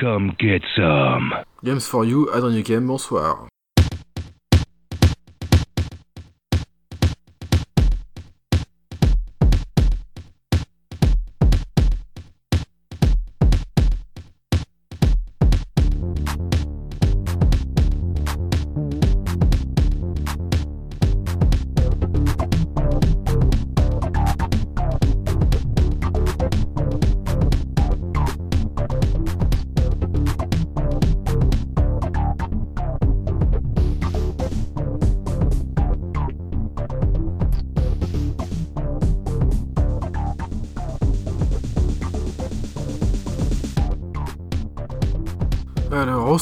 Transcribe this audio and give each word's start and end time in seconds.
Come 0.00 0.36
get 0.38 0.62
some. 0.76 1.34
Games 1.64 1.86
for 1.86 2.04
You, 2.04 2.30
Adrien 2.32 2.62
Game, 2.62 2.86
bonsoir. 2.86 3.47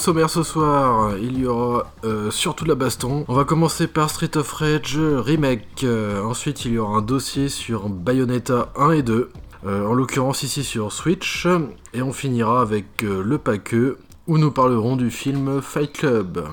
Sommaire 0.06 0.30
ce 0.30 0.44
soir, 0.44 1.18
il 1.20 1.36
y 1.36 1.46
aura 1.46 1.92
euh, 2.04 2.30
surtout 2.30 2.62
de 2.62 2.68
la 2.68 2.76
baston. 2.76 3.24
On 3.26 3.34
va 3.34 3.42
commencer 3.42 3.88
par 3.88 4.08
Street 4.08 4.36
of 4.36 4.52
Rage 4.52 4.96
Remake. 4.96 5.82
Euh, 5.82 6.22
ensuite, 6.22 6.64
il 6.64 6.74
y 6.74 6.78
aura 6.78 6.98
un 6.98 7.02
dossier 7.02 7.48
sur 7.48 7.88
Bayonetta 7.88 8.70
1 8.76 8.92
et 8.92 9.02
2. 9.02 9.30
Euh, 9.66 9.84
en 9.84 9.94
l'occurrence 9.94 10.44
ici 10.44 10.62
sur 10.62 10.92
Switch. 10.92 11.48
Et 11.92 12.02
on 12.02 12.12
finira 12.12 12.60
avec 12.60 13.02
le 13.02 13.36
paqueux 13.38 13.98
où 14.28 14.38
nous 14.38 14.52
parlerons 14.52 14.94
du 14.94 15.10
film 15.10 15.60
Fight 15.60 15.92
Club. 15.92 16.46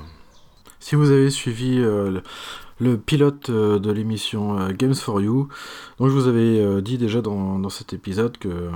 Si 0.84 0.96
vous 0.96 1.12
avez 1.12 1.30
suivi 1.30 1.82
le 2.80 2.98
pilote 2.98 3.50
euh, 3.50 3.80
de 3.80 3.92
l'émission 3.92 4.60
euh, 4.60 4.72
Games 4.78 4.96
for 4.96 5.22
You. 5.22 5.48
Donc 6.00 6.10
je 6.10 6.14
vous 6.14 6.28
avais 6.28 6.60
euh, 6.60 6.82
dit 6.82 6.98
déjà 6.98 7.22
dans, 7.22 7.70
cet 7.70 7.94
épisode 7.94 8.38
que 8.38 8.70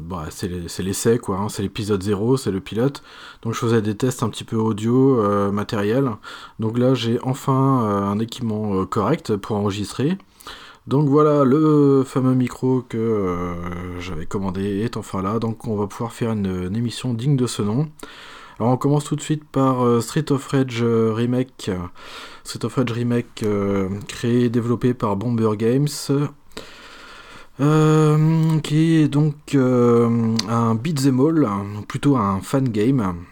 bah, 0.00 0.26
c'est 0.30 0.48
l'essai, 0.82 1.18
quoi. 1.18 1.38
Hein. 1.38 1.48
c'est 1.48 1.62
l'épisode 1.62 2.02
0, 2.02 2.36
c'est 2.36 2.50
le 2.50 2.60
pilote. 2.60 3.02
Donc 3.42 3.54
je 3.54 3.58
faisais 3.58 3.82
des 3.82 3.96
tests 3.96 4.22
un 4.22 4.28
petit 4.28 4.44
peu 4.44 4.56
audio, 4.56 5.22
matériel. 5.52 6.10
Donc 6.58 6.78
là 6.78 6.94
j'ai 6.94 7.18
enfin 7.22 7.52
un 7.52 8.18
équipement 8.18 8.86
correct 8.86 9.36
pour 9.36 9.56
enregistrer. 9.56 10.16
Donc 10.86 11.08
voilà, 11.08 11.44
le 11.44 12.02
fameux 12.04 12.34
micro 12.34 12.82
que 12.88 13.54
j'avais 14.00 14.26
commandé 14.26 14.80
est 14.80 14.96
enfin 14.96 15.22
là, 15.22 15.38
donc 15.38 15.66
on 15.66 15.76
va 15.76 15.86
pouvoir 15.86 16.12
faire 16.12 16.32
une 16.32 16.74
émission 16.74 17.14
digne 17.14 17.36
de 17.36 17.46
ce 17.46 17.62
nom. 17.62 17.88
Alors 18.60 18.74
on 18.74 18.76
commence 18.76 19.04
tout 19.04 19.16
de 19.16 19.22
suite 19.22 19.42
par 19.42 19.86
euh, 19.86 20.02
Street 20.02 20.30
of 20.30 20.46
Rage 20.48 20.82
euh, 20.82 21.14
Remake. 21.14 21.70
Street 22.44 22.62
of 22.66 22.74
Rage 22.74 22.92
Remake 22.92 23.42
euh, 23.42 23.88
créé 24.06 24.44
et 24.44 24.48
développé 24.50 24.92
par 24.92 25.16
Bomber 25.16 25.56
Games. 25.56 25.88
qui 28.62 28.96
est 28.96 29.08
donc 29.08 29.54
un 29.54 30.74
beat'em 30.74 31.20
all, 31.20 31.48
plutôt 31.88 32.18
un 32.18 32.42
fan 32.42 32.68
game. 32.68 33.24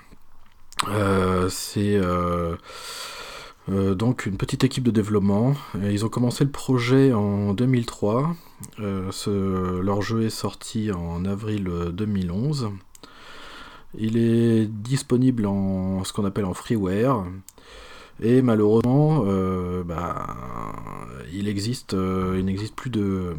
c'est 1.51 2.01
donc 3.69 4.25
une 4.25 4.39
petite 4.39 4.65
équipe 4.65 4.85
de 4.85 4.91
développement. 4.91 5.53
Ils 5.83 6.07
ont 6.07 6.09
commencé 6.09 6.43
le 6.43 6.51
projet 6.51 7.13
en 7.13 7.53
2003. 7.53 8.35
leur 8.79 10.01
jeu 10.01 10.23
est 10.23 10.31
sorti 10.31 10.91
en 10.91 11.27
avril 11.27 11.71
2011. 11.93 12.71
Il 13.97 14.17
est 14.19 14.67
disponible 14.67 15.47
en 15.47 16.05
ce 16.05 16.13
qu'on 16.13 16.25
appelle 16.25 16.45
en 16.45 16.55
freeware. 16.55 17.25
Et 18.21 18.43
malheureusement, 18.43 19.25
euh, 19.27 19.85
bah, 19.85 20.27
euh, 21.21 21.23
il 21.33 21.45
n'existe 21.45 21.95
plus 22.75 22.91
de, 22.91 23.37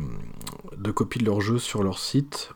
de, 0.78 0.92
de 0.92 1.26
leur 1.26 1.42
jeu 1.42 1.60
sur 1.60 1.84
leur 1.84 2.00
site, 2.00 2.52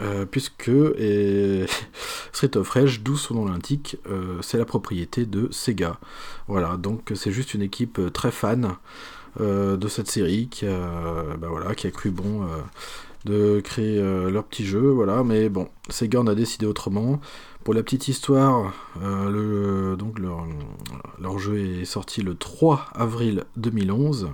euh, 0.00 0.26
puisque 0.26 0.68
et 0.68 1.66
Street 2.32 2.56
of 2.56 2.68
Rage, 2.68 3.02
d'où 3.02 3.16
son 3.16 3.34
nom 3.34 3.46
l'indique, 3.46 3.96
c'est 4.40 4.58
la 4.58 4.64
propriété 4.64 5.24
de 5.24 5.48
Sega. 5.52 6.00
Voilà, 6.48 6.76
donc 6.76 7.12
c'est 7.14 7.32
juste 7.32 7.54
une 7.54 7.62
équipe 7.62 8.00
très 8.12 8.32
fan 8.32 8.74
de 9.38 9.88
cette 9.88 10.10
série 10.10 10.48
qui 10.48 10.66
bah, 10.66 11.48
voilà, 11.48 11.74
qui 11.74 11.86
a 11.86 11.90
cru 11.90 12.10
bon 12.10 12.46
de 13.24 13.60
créer 13.60 13.98
euh, 13.98 14.30
leur 14.30 14.44
petit 14.44 14.64
jeu, 14.64 14.90
voilà, 14.90 15.22
mais 15.22 15.48
bon, 15.48 15.68
Sega 15.88 16.20
en 16.20 16.26
a 16.26 16.34
décidé 16.34 16.66
autrement. 16.66 17.20
Pour 17.64 17.74
la 17.74 17.82
petite 17.82 18.08
histoire, 18.08 18.72
euh, 19.00 19.94
donc 19.94 20.18
leur, 20.18 21.38
jeu 21.38 21.58
est 21.58 21.84
sorti 21.84 22.22
le 22.22 22.34
3 22.34 22.88
avril 22.94 23.44
2011, 23.56 24.30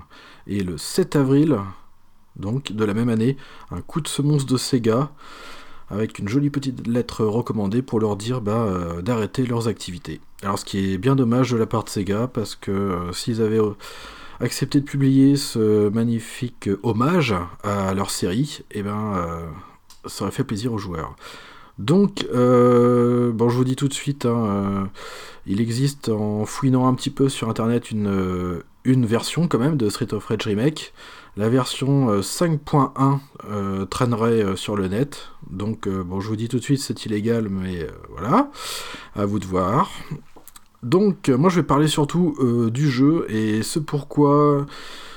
et 0.47 0.63
le 0.63 0.79
7 0.79 1.17
avril, 1.17 1.59
donc 2.37 2.73
de 2.73 2.85
la 2.85 2.95
même 2.95 3.11
année, 3.11 3.37
un 3.71 3.83
coup 3.83 4.01
de 4.01 4.09
semonce 4.09 4.47
de 4.47 4.57
Sega, 4.57 5.11
avec 5.91 6.19
une 6.19 6.29
jolie 6.29 6.51
petite 6.51 6.87
lettre 6.87 7.25
recommandée 7.25 7.83
pour 7.83 8.01
leur 8.01 8.17
dire 8.17 8.41
bah, 8.41 8.63
euh, 8.63 9.03
d'arrêter 9.03 9.45
leurs 9.45 9.69
activités. 9.69 10.21
Alors 10.43 10.59
ce 10.59 10.65
qui 10.65 10.93
est 10.93 10.99
bien 10.99 11.17
dommage 11.17 11.51
de 11.51 11.57
la 11.57 11.67
part 11.67 11.85
de 11.85 11.91
Sega, 11.91 12.29
parce 12.29 12.55
que 12.55 13.11
s'ils 13.13 13.43
avaient 13.43 13.61
accepté 14.41 14.81
de 14.81 14.85
publier 14.85 15.37
ce 15.37 15.89
magnifique 15.89 16.71
hommage 16.83 17.35
à 17.63 17.95
leur 17.95 18.11
série, 18.11 18.61
eh 18.71 18.83
ben, 18.83 19.15
euh, 19.17 19.47
ça 20.07 20.25
aurait 20.25 20.33
fait 20.33 20.45
plaisir 20.45 20.73
aux 20.73 20.79
joueurs. 20.79 21.17
Donc, 21.79 22.27
euh, 22.35 23.31
bon, 23.33 23.49
je 23.49 23.57
vous 23.57 23.65
dis 23.65 23.77
tout 23.77 23.89
de 23.89 23.95
suite, 23.95 24.27
hein, 24.27 24.47
euh, 24.47 24.85
il 25.47 25.61
existe 25.61 26.09
en 26.09 26.45
fouinant 26.45 26.89
un 26.89 26.95
petit 26.95 27.11
peu 27.11 27.29
sur 27.29 27.49
internet 27.49 27.91
une, 27.91 28.63
une 28.85 29.07
version 29.07 29.47
quand 29.47 29.59
même 29.59 29.77
de 29.77 29.89
Street 29.89 30.13
of 30.13 30.27
Rage 30.27 30.47
Remake. 30.47 30.93
La 31.37 31.49
version 31.49 32.21
5.1 32.21 33.87
traînerait 33.87 34.57
sur 34.57 34.75
le 34.75 34.89
net. 34.89 35.29
Donc, 35.49 35.89
bon, 35.89 36.21
je 36.21 36.29
vous 36.29 36.35
dis 36.35 36.49
tout 36.49 36.59
de 36.59 36.65
suite, 36.65 36.81
c'est 36.81 37.07
illégal, 37.07 37.49
mais 37.49 37.87
voilà, 38.11 38.51
à 39.15 39.25
vous 39.25 39.39
de 39.39 39.47
voir. 39.47 39.89
Donc, 40.83 41.29
euh, 41.29 41.37
moi 41.37 41.51
je 41.51 41.57
vais 41.57 41.67
parler 41.67 41.89
surtout 41.89 42.37
euh, 42.39 42.71
du 42.71 42.89
jeu 42.89 43.27
et 43.29 43.63
ce 43.63 43.79
pourquoi 43.81 44.67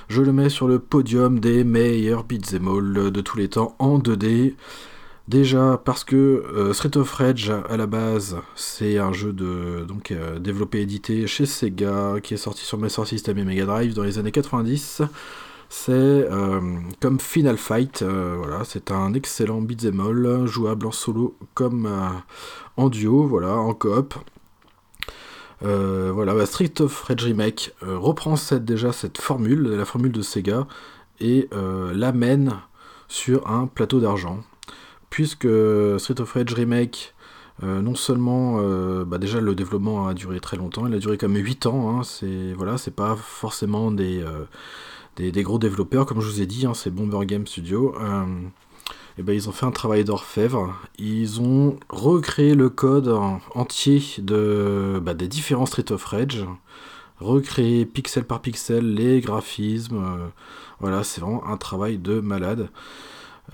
je 0.08 0.22
le 0.22 0.34
mets 0.34 0.50
sur 0.50 0.68
le 0.68 0.80
podium 0.80 1.40
des 1.40 1.64
meilleurs 1.64 2.24
beat'em 2.24 2.68
all 2.68 3.12
de 3.12 3.22
tous 3.22 3.38
les 3.38 3.50
temps 3.50 3.76
en 3.80 4.00
2D. 4.00 4.56
Déjà 5.28 5.80
parce 5.86 6.04
que 6.04 6.16
euh, 6.16 6.74
Street 6.74 6.98
of 6.98 7.14
Rage 7.14 7.54
à 7.70 7.78
la 7.78 7.86
base 7.86 8.38
c'est 8.56 8.98
un 8.98 9.14
jeu 9.14 9.34
de 9.34 9.86
donc 9.88 10.14
développé 10.40 10.80
et 10.80 10.82
édité 10.82 11.28
chez 11.28 11.46
Sega 11.46 12.16
qui 12.24 12.34
est 12.34 12.38
sorti 12.38 12.66
sur 12.66 12.80
Master 12.80 13.06
System 13.06 13.38
et 13.38 13.46
Mega 13.46 13.66
Drive 13.66 13.94
dans 13.94 14.04
les 14.04 14.18
années 14.18 14.32
90. 14.32 15.04
C'est 15.70 16.28
comme 17.00 17.20
Final 17.20 17.56
Fight, 17.56 18.04
c'est 18.66 18.92
un 18.92 19.14
excellent 19.14 19.62
beat'em 19.62 20.02
all 20.02 20.48
jouable 20.48 20.88
en 20.88 20.92
solo 20.92 21.38
comme 21.54 21.88
en 22.76 22.90
duo, 22.90 23.26
voilà, 23.26 23.56
en 23.56 23.74
coop. 23.74 24.16
Euh, 25.64 26.12
voilà, 26.14 26.34
bah, 26.34 26.46
Street 26.46 26.74
of 26.80 27.04
Rage 27.04 27.24
Remake 27.24 27.74
euh, 27.84 27.98
reprend 27.98 28.36
déjà 28.60 28.92
cette 28.92 29.20
formule, 29.20 29.64
la 29.64 29.86
formule 29.86 30.12
de 30.12 30.22
Sega, 30.22 30.68
et 31.20 31.48
euh, 31.54 31.94
l'amène 31.94 32.54
sur 33.08 33.48
un 33.48 33.68
plateau 33.68 34.00
d'argent. 34.00 34.40
Puisque 35.10 35.48
Street 35.98 36.22
of 36.22 36.32
Rage 36.32 36.54
Remake, 36.54 37.14
non 37.62 37.96
seulement, 37.96 38.62
bah, 39.04 39.18
déjà 39.18 39.42
le 39.42 39.54
développement 39.54 40.08
a 40.08 40.14
duré 40.14 40.40
très 40.40 40.56
longtemps, 40.56 40.88
il 40.88 40.94
a 40.96 41.00
duré 41.00 41.18
même 41.22 41.36
8 41.36 41.66
ans, 41.66 42.00
hein, 42.00 42.04
c'est 42.04 42.54
voilà, 42.54 42.78
pas 42.96 43.18
forcément 43.18 43.92
des, 43.92 44.24
des, 45.18 45.44
gros 45.44 45.60
développeurs, 45.60 46.06
comme 46.06 46.22
je 46.22 46.28
vous 46.28 46.42
ai 46.42 46.46
dit, 46.46 46.66
hein, 46.66 46.74
c'est 46.74 46.92
Bomber 46.92 47.26
Game 47.26 47.46
Studio. 47.46 47.94
Eh 49.22 49.24
ben, 49.24 49.34
ils 49.34 49.48
ont 49.48 49.52
fait 49.52 49.68
un 49.68 49.72
travail 49.72 50.04
d'orfèvre. 50.04 50.74
Ils 50.98 51.42
ont 51.42 51.78
recréé 51.90 52.56
le 52.56 52.72
code 52.72 53.08
entier 53.54 54.02
de, 54.18 55.00
bah, 55.00 55.14
des 55.14 55.28
différents 55.28 55.68
Street 55.68 55.92
of 55.92 56.04
Rage, 56.06 56.44
recréé 57.20 57.86
pixel 57.86 58.24
par 58.24 58.42
pixel 58.42 58.96
les 58.96 59.22
graphismes. 59.22 59.98
Euh, 59.98 60.28
voilà, 60.80 61.04
c'est 61.04 61.22
vraiment 61.22 61.46
un 61.46 61.58
travail 61.58 62.00
de 62.00 62.20
malade. 62.20 62.70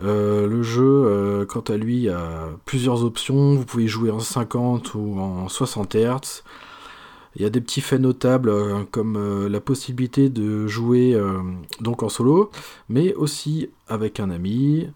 Euh, 0.01 0.47
le 0.47 0.63
jeu, 0.63 0.85
euh, 0.85 1.45
quant 1.45 1.59
à 1.59 1.75
lui, 1.75 2.07
a 2.07 2.47
plusieurs 2.63 3.03
options. 3.03 3.55
Vous 3.55 3.65
pouvez 3.65 3.89
jouer 3.89 4.09
en 4.09 4.19
50 4.19 4.93
ou 4.93 5.19
en 5.19 5.49
60 5.49 5.95
Hz. 5.95 6.43
Il 7.35 7.41
y 7.41 7.45
a 7.45 7.49
des 7.49 7.59
petits 7.59 7.81
faits 7.81 7.99
notables 7.99 8.53
comme 8.91 9.47
la 9.47 9.59
possibilité 9.59 10.29
de 10.29 10.65
jouer 10.65 11.21
donc 11.81 12.03
en 12.03 12.09
solo, 12.09 12.51
mais 12.89 13.13
aussi 13.15 13.69
avec 13.89 14.19
un 14.19 14.29
ami, 14.31 14.87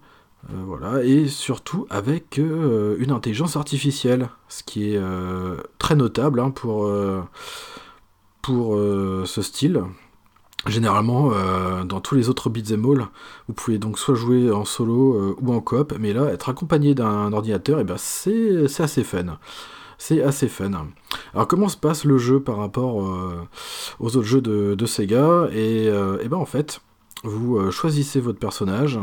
euh, 0.50 0.56
voilà, 0.66 1.04
et 1.04 1.28
surtout 1.28 1.86
avec 1.88 2.38
euh, 2.38 2.96
une 2.98 3.12
intelligence 3.12 3.56
artificielle, 3.56 4.28
ce 4.48 4.62
qui 4.64 4.92
est 4.92 4.96
euh, 4.96 5.56
très 5.78 5.94
notable 5.94 6.40
hein, 6.40 6.50
pour, 6.50 6.88
ce 8.44 9.42
style. 9.42 9.82
Généralement, 10.66 11.32
dans 11.84 12.00
tous 12.00 12.14
les 12.14 12.28
autres 12.28 12.48
beat'em 12.48 12.84
all, 12.88 13.08
vous 13.48 13.54
pouvez 13.54 13.78
donc 13.78 13.98
soit 13.98 14.14
jouer 14.14 14.52
en 14.52 14.64
solo 14.64 15.36
ou 15.40 15.52
en 15.52 15.60
coop, 15.60 15.94
mais 15.98 16.12
là, 16.12 16.26
être 16.26 16.48
accompagné 16.48 16.94
d'un 16.94 17.32
ordinateur, 17.32 17.78
et 17.78 17.82
eh 17.82 17.84
ben, 17.84 17.96
c'est 17.98 18.64
assez 18.80 19.02
fun. 19.02 19.38
c'est 19.98 20.22
assez 20.22 20.46
fun. 20.46 20.70
Alors 21.34 21.48
comment 21.48 21.68
se 21.68 21.76
passe 21.76 22.04
le 22.04 22.16
jeu 22.16 22.38
par 22.38 22.58
rapport 22.58 22.96
aux 23.98 24.16
autres 24.16 24.22
jeux 24.22 24.40
de, 24.40 24.86
Sega? 24.86 25.48
Et, 25.52 25.86
et, 25.86 26.28
ben 26.28 26.36
en 26.36 26.46
fait, 26.46 26.80
vous 27.24 27.70
choisissez 27.72 28.20
votre 28.20 28.38
personnage, 28.38 29.00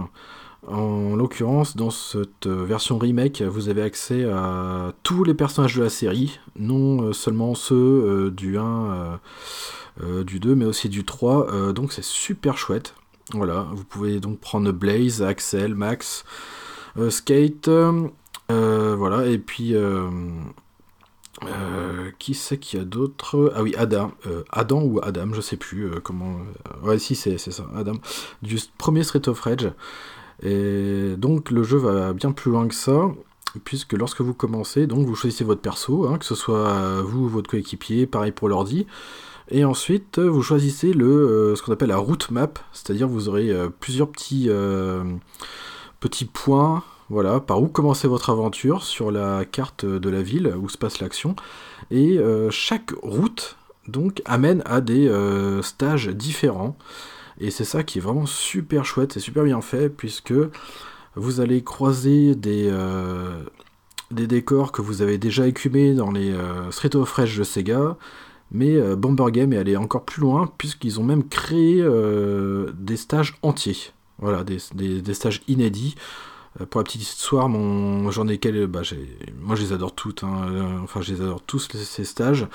en 0.67 1.15
l'occurrence, 1.15 1.77
dans 1.77 1.89
cette 1.89 2.47
version 2.47 2.97
remake, 2.97 3.41
vous 3.41 3.69
avez 3.69 3.81
accès 3.81 4.25
à 4.25 4.93
tous 5.03 5.23
les 5.23 5.33
personnages 5.33 5.75
de 5.75 5.83
la 5.83 5.89
série, 5.89 6.39
non 6.57 7.01
euh, 7.01 7.13
seulement 7.13 7.55
ceux 7.55 7.75
euh, 7.75 8.31
du 8.31 8.57
1, 8.57 9.19
euh, 10.03 10.23
du 10.23 10.39
2, 10.39 10.55
mais 10.55 10.65
aussi 10.65 10.89
du 10.89 11.05
3. 11.05 11.71
donc 11.73 11.93
c'est 11.93 12.03
super 12.03 12.57
chouette. 12.57 12.93
Voilà, 13.33 13.67
vous 13.73 13.83
pouvez 13.83 14.19
donc 14.19 14.39
prendre 14.39 14.71
Blaze, 14.71 15.21
Axel, 15.21 15.75
Max, 15.75 16.25
Skate, 17.09 17.69
voilà, 18.49 19.27
et 19.27 19.37
puis 19.37 19.75
qui 22.17 22.33
c'est 22.33 22.57
qu'il 22.57 22.79
y 22.79 22.81
a 22.81 22.85
d'autres 22.85 23.53
Ah 23.55 23.61
oui, 23.61 23.75
Adam. 23.77 24.11
Adam 24.51 24.81
ou 24.81 24.99
Adam, 25.03 25.31
je 25.33 25.41
sais 25.41 25.57
plus 25.57 25.91
comment. 26.01 26.39
ouais, 26.83 26.97
si, 26.97 27.15
c'est 27.15 27.37
ça, 27.37 27.65
Adam. 27.75 27.95
Du 28.41 28.57
premier 28.77 29.03
Street 29.03 29.27
of 29.27 29.39
Rage. 29.41 29.71
Et 30.43 31.15
donc 31.17 31.51
le 31.51 31.63
jeu 31.63 31.77
va 31.77 32.13
bien 32.13 32.31
plus 32.31 32.51
loin 32.51 32.67
que 32.67 32.75
ça, 32.75 33.09
puisque 33.63 33.93
lorsque 33.93 34.21
vous 34.21 34.33
commencez, 34.33 34.87
donc 34.87 35.05
vous 35.05 35.15
choisissez 35.15 35.43
votre 35.43 35.61
perso, 35.61 36.07
hein, 36.07 36.17
que 36.17 36.25
ce 36.25 36.35
soit 36.35 37.01
vous 37.01 37.25
ou 37.25 37.29
votre 37.29 37.49
coéquipier, 37.49 38.05
pareil 38.05 38.31
pour 38.31 38.49
l'ordi. 38.49 38.85
Et 39.51 39.65
ensuite, 39.65 40.19
vous 40.19 40.43
choisissez 40.43 40.93
le, 40.93 41.07
euh, 41.07 41.55
ce 41.55 41.63
qu'on 41.63 41.73
appelle 41.73 41.89
la 41.89 41.97
route 41.97 42.29
map, 42.29 42.51
c'est-à-dire 42.71 43.07
vous 43.07 43.29
aurez 43.29 43.49
euh, 43.49 43.69
plusieurs 43.69 44.09
petits, 44.09 44.45
euh, 44.47 45.03
petits 45.99 46.25
points 46.25 46.83
voilà, 47.09 47.39
par 47.39 47.59
où 47.59 47.67
commencer 47.67 48.07
votre 48.07 48.29
aventure 48.29 48.83
sur 48.83 49.09
la 49.09 49.43
carte 49.43 49.83
de 49.83 50.09
la 50.09 50.21
ville 50.21 50.53
où 50.61 50.69
se 50.69 50.77
passe 50.77 50.99
l'action. 50.99 51.35
Et 51.89 52.19
chaque 52.51 52.91
route 53.01 53.57
donc 53.87 54.21
amène 54.25 54.61
à 54.67 54.79
des 54.79 55.11
stages 55.63 56.09
différents. 56.09 56.77
Et 57.39 57.51
c'est 57.51 57.63
ça 57.65 57.83
qui 57.83 57.99
est 57.99 58.01
vraiment 58.01 58.25
super 58.25 58.85
chouette, 58.85 59.13
c'est 59.13 59.19
super 59.19 59.43
bien 59.43 59.61
fait, 59.61 59.89
puisque 59.89 60.33
vous 61.15 61.39
allez 61.39 61.63
croiser 61.63 62.35
des, 62.35 62.67
euh, 62.69 63.43
des 64.11 64.27
décors 64.27 64.71
que 64.71 64.81
vous 64.81 65.01
avez 65.01 65.17
déjà 65.17 65.47
écumés 65.47 65.93
dans 65.93 66.11
les 66.11 66.31
euh, 66.31 66.71
Street 66.71 66.95
of 66.95 67.11
Rage 67.11 67.37
de 67.37 67.43
Sega, 67.43 67.97
mais 68.51 68.75
euh, 68.75 68.95
Bomber 68.95 69.31
Game 69.31 69.53
est 69.53 69.57
allé 69.57 69.77
encore 69.77 70.03
plus 70.03 70.21
loin, 70.21 70.51
puisqu'ils 70.57 70.99
ont 70.99 71.03
même 71.03 71.27
créé 71.27 71.83
des 72.77 72.97
stages 72.97 73.37
entiers. 73.41 73.91
Voilà, 74.21 74.43
des, 74.43 75.13
stages 75.13 75.41
inédits. 75.47 75.95
Pour 76.69 76.81
la 76.81 76.83
petite 76.83 77.01
histoire, 77.03 77.47
mon, 77.47 78.09
j'en 78.11 78.27
ai 78.27 78.37
bah, 78.67 78.81
moi 79.39 79.55
je 79.55 79.61
les 79.61 79.71
adore 79.71 79.93
toutes, 79.93 80.23
hein, 80.23 80.79
enfin 80.83 81.01
je 81.01 81.13
les 81.13 81.21
adore 81.21 81.41
tous 81.41 81.59
ces 81.59 82.05
stages. 82.05 82.47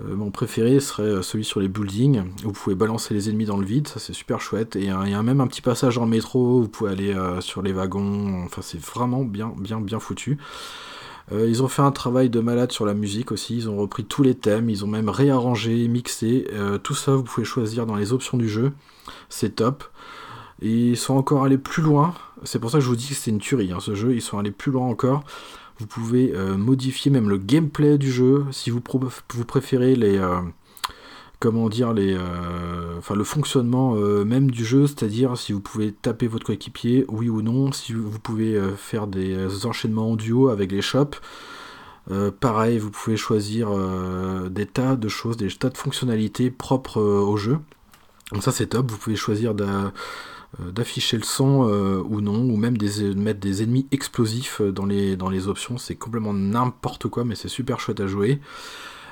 Euh, 0.00 0.14
mon 0.14 0.30
préféré 0.30 0.80
serait 0.80 1.02
euh, 1.02 1.22
celui 1.22 1.44
sur 1.44 1.60
les 1.60 1.68
buildings, 1.68 2.22
où 2.44 2.48
vous 2.48 2.52
pouvez 2.52 2.76
balancer 2.76 3.14
les 3.14 3.30
ennemis 3.30 3.46
dans 3.46 3.56
le 3.56 3.64
vide, 3.64 3.88
ça 3.88 3.98
c'est 3.98 4.12
super 4.12 4.40
chouette. 4.40 4.76
Et 4.76 4.84
il 4.84 4.86
y 4.86 5.14
a 5.14 5.22
même 5.22 5.40
un 5.40 5.46
petit 5.46 5.62
passage 5.62 5.98
en 5.98 6.06
métro, 6.06 6.58
où 6.58 6.62
vous 6.62 6.68
pouvez 6.68 6.90
aller 6.90 7.14
euh, 7.14 7.40
sur 7.40 7.62
les 7.62 7.72
wagons, 7.72 8.44
enfin 8.44 8.62
c'est 8.62 8.80
vraiment 8.80 9.24
bien, 9.24 9.52
bien, 9.58 9.80
bien 9.80 9.98
foutu. 9.98 10.38
ils 11.32 11.62
ont 11.62 11.68
fait 11.68 11.82
un 11.82 11.92
travail 11.92 12.30
de 12.30 12.40
malade 12.40 12.72
sur 12.72 12.86
la 12.86 12.94
musique 12.94 13.32
aussi, 13.32 13.56
ils 13.56 13.68
ont 13.68 13.76
repris 13.76 14.04
tous 14.04 14.22
les 14.22 14.34
thèmes, 14.34 14.70
ils 14.70 14.84
ont 14.84 14.88
même 14.88 15.08
réarrangé, 15.08 15.88
mixé, 15.88 16.46
tout 16.82 16.94
ça 16.94 17.14
vous 17.14 17.22
pouvez 17.22 17.44
choisir 17.44 17.84
dans 17.86 17.96
les 17.96 18.12
options 18.12 18.38
du 18.38 18.48
jeu, 18.48 18.72
c'est 19.28 19.56
top. 19.56 19.84
Ils 20.60 20.96
sont 20.96 21.14
encore 21.14 21.44
allés 21.44 21.58
plus 21.58 21.82
loin, 21.82 22.14
c'est 22.44 22.58
pour 22.58 22.70
ça 22.70 22.78
que 22.78 22.84
je 22.84 22.88
vous 22.88 22.96
dis 22.96 23.08
que 23.08 23.14
c'est 23.14 23.30
une 23.30 23.38
tuerie, 23.38 23.72
hein, 23.72 23.80
ce 23.80 23.94
jeu, 23.94 24.14
ils 24.14 24.22
sont 24.22 24.38
allés 24.38 24.50
plus 24.50 24.72
loin 24.72 24.86
encore. 24.86 25.24
Vous 25.78 25.86
pouvez 25.86 26.32
euh, 26.34 26.56
modifier 26.56 27.10
même 27.10 27.28
le 27.28 27.38
gameplay 27.38 27.98
du 27.98 28.10
jeu 28.10 28.46
si 28.50 28.70
vous, 28.70 28.80
préférez 28.80 29.94
les 29.94 30.18
euh, 30.18 30.40
comment 31.38 31.68
dire 31.68 31.92
les 31.92 32.14
euh, 32.14 32.98
enfin 32.98 33.14
le 33.14 33.22
fonctionnement 33.22 33.94
même 33.94 34.50
du 34.50 34.64
jeu, 34.64 34.88
c'est-à-dire 34.88 35.36
si 35.36 35.52
vous 35.52 35.60
pouvez 35.60 35.92
taper 35.92 36.26
votre 36.26 36.46
coéquipier, 36.46 37.04
oui 37.08 37.28
ou 37.28 37.42
non, 37.42 37.70
si 37.70 37.92
vous 37.92 38.18
pouvez 38.18 38.60
faire 38.76 39.06
des 39.06 39.66
enchaînements 39.66 40.10
en 40.10 40.16
duo 40.16 40.48
avec 40.48 40.72
les 40.72 40.82
shops. 40.82 41.20
pareil, 42.40 42.78
vous 42.78 42.90
pouvez 42.90 43.16
choisir 43.16 43.70
des 44.50 44.66
tas 44.66 44.96
de 44.96 45.08
choses, 45.08 45.36
des 45.36 45.48
tas 45.48 45.70
de 45.70 45.78
fonctionnalités 45.78 46.50
propres 46.50 47.00
au 47.00 47.36
jeu. 47.36 47.58
Donc 48.32 48.42
ça 48.42 48.50
c'est 48.50 48.66
top, 48.66 48.90
vous 48.90 48.98
pouvez 48.98 49.16
choisir 49.16 49.54
de 49.54 49.64
d'afficher 50.58 51.16
le 51.16 51.22
son 51.22 51.68
euh, 51.68 52.02
ou 52.08 52.20
non, 52.20 52.40
ou 52.40 52.56
même 52.56 52.76
de 52.76 53.14
mettre 53.14 53.40
des 53.40 53.62
ennemis 53.62 53.86
explosifs 53.92 54.60
euh, 54.60 54.72
dans 54.72 54.86
les, 54.86 55.16
dans 55.16 55.30
les 55.30 55.48
options. 55.48 55.78
C'est 55.78 55.94
complètement 55.94 56.32
n'importe 56.32 57.08
quoi, 57.08 57.24
mais 57.24 57.34
c'est 57.34 57.48
super 57.48 57.80
chouette 57.80 58.00
à 58.00 58.06
jouer. 58.06 58.40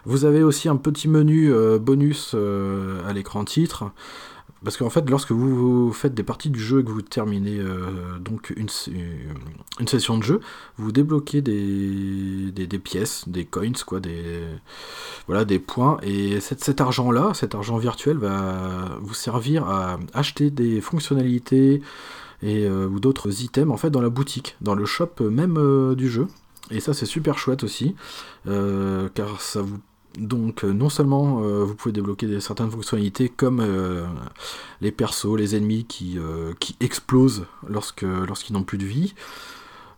Vous 0.04 0.24
avez 0.24 0.42
aussi 0.42 0.68
un 0.68 0.76
petit 0.76 1.08
menu 1.08 1.52
bonus 1.80 2.34
à 2.34 3.12
l'écran 3.12 3.44
titre. 3.44 3.90
Parce 4.64 4.78
qu'en 4.78 4.90
fait, 4.90 5.08
lorsque 5.08 5.32
vous 5.32 5.92
faites 5.92 6.14
des 6.14 6.22
parties 6.22 6.48
du 6.48 6.58
jeu 6.58 6.80
et 6.80 6.84
que 6.84 6.90
vous 6.90 7.02
terminez 7.02 7.58
euh, 7.58 8.18
donc 8.18 8.52
une, 8.56 8.68
une, 9.78 9.88
session 9.88 10.16
de 10.16 10.22
jeu, 10.22 10.40
vous 10.78 10.92
débloquez 10.92 11.42
des, 11.42 12.78
pièces, 12.82 13.28
des 13.28 13.44
coins, 13.44 13.72
quoi, 13.86 14.00
des, 14.00 14.40
voilà, 15.26 15.44
des 15.44 15.58
points. 15.58 15.98
Et 16.02 16.40
cet 16.40 16.80
argent-là, 16.80 17.32
cet 17.34 17.54
argent 17.54 17.76
virtuel, 17.76 18.16
va 18.16 18.98
vous 19.02 19.14
servir 19.14 19.68
à 19.68 19.98
acheter 20.14 20.50
des 20.50 20.80
fonctionnalités 20.80 21.82
et, 22.42 22.64
euh, 22.64 22.86
ou 22.86 22.98
d'autres 22.98 23.42
items 23.42 23.72
en 23.72 23.76
fait 23.76 23.90
dans 23.90 24.02
la 24.02 24.10
boutique, 24.10 24.56
dans 24.62 24.74
le 24.74 24.86
shop 24.86 25.20
même 25.20 25.58
euh, 25.58 25.94
du 25.94 26.08
jeu. 26.10 26.28
Et 26.70 26.80
ça, 26.80 26.94
c'est 26.94 27.06
super 27.06 27.38
chouette 27.38 27.62
aussi, 27.62 27.94
car 28.44 29.40
ça 29.40 29.62
vous 29.62 29.78
donc 30.16 30.64
euh, 30.64 30.72
non 30.72 30.88
seulement 30.88 31.42
euh, 31.42 31.64
vous 31.64 31.74
pouvez 31.74 31.92
débloquer 31.92 32.40
certaines 32.40 32.70
fonctionnalités 32.70 33.28
comme 33.28 33.60
euh, 33.60 34.06
les 34.80 34.90
persos, 34.90 35.36
les 35.36 35.56
ennemis 35.56 35.84
qui, 35.84 36.18
explosent 36.80 37.46
lorsque, 37.68 38.02
lorsqu'ils 38.02 38.54
n'ont 38.54 38.62
plus 38.62 38.78
de 38.78 38.86
vie, 38.86 39.14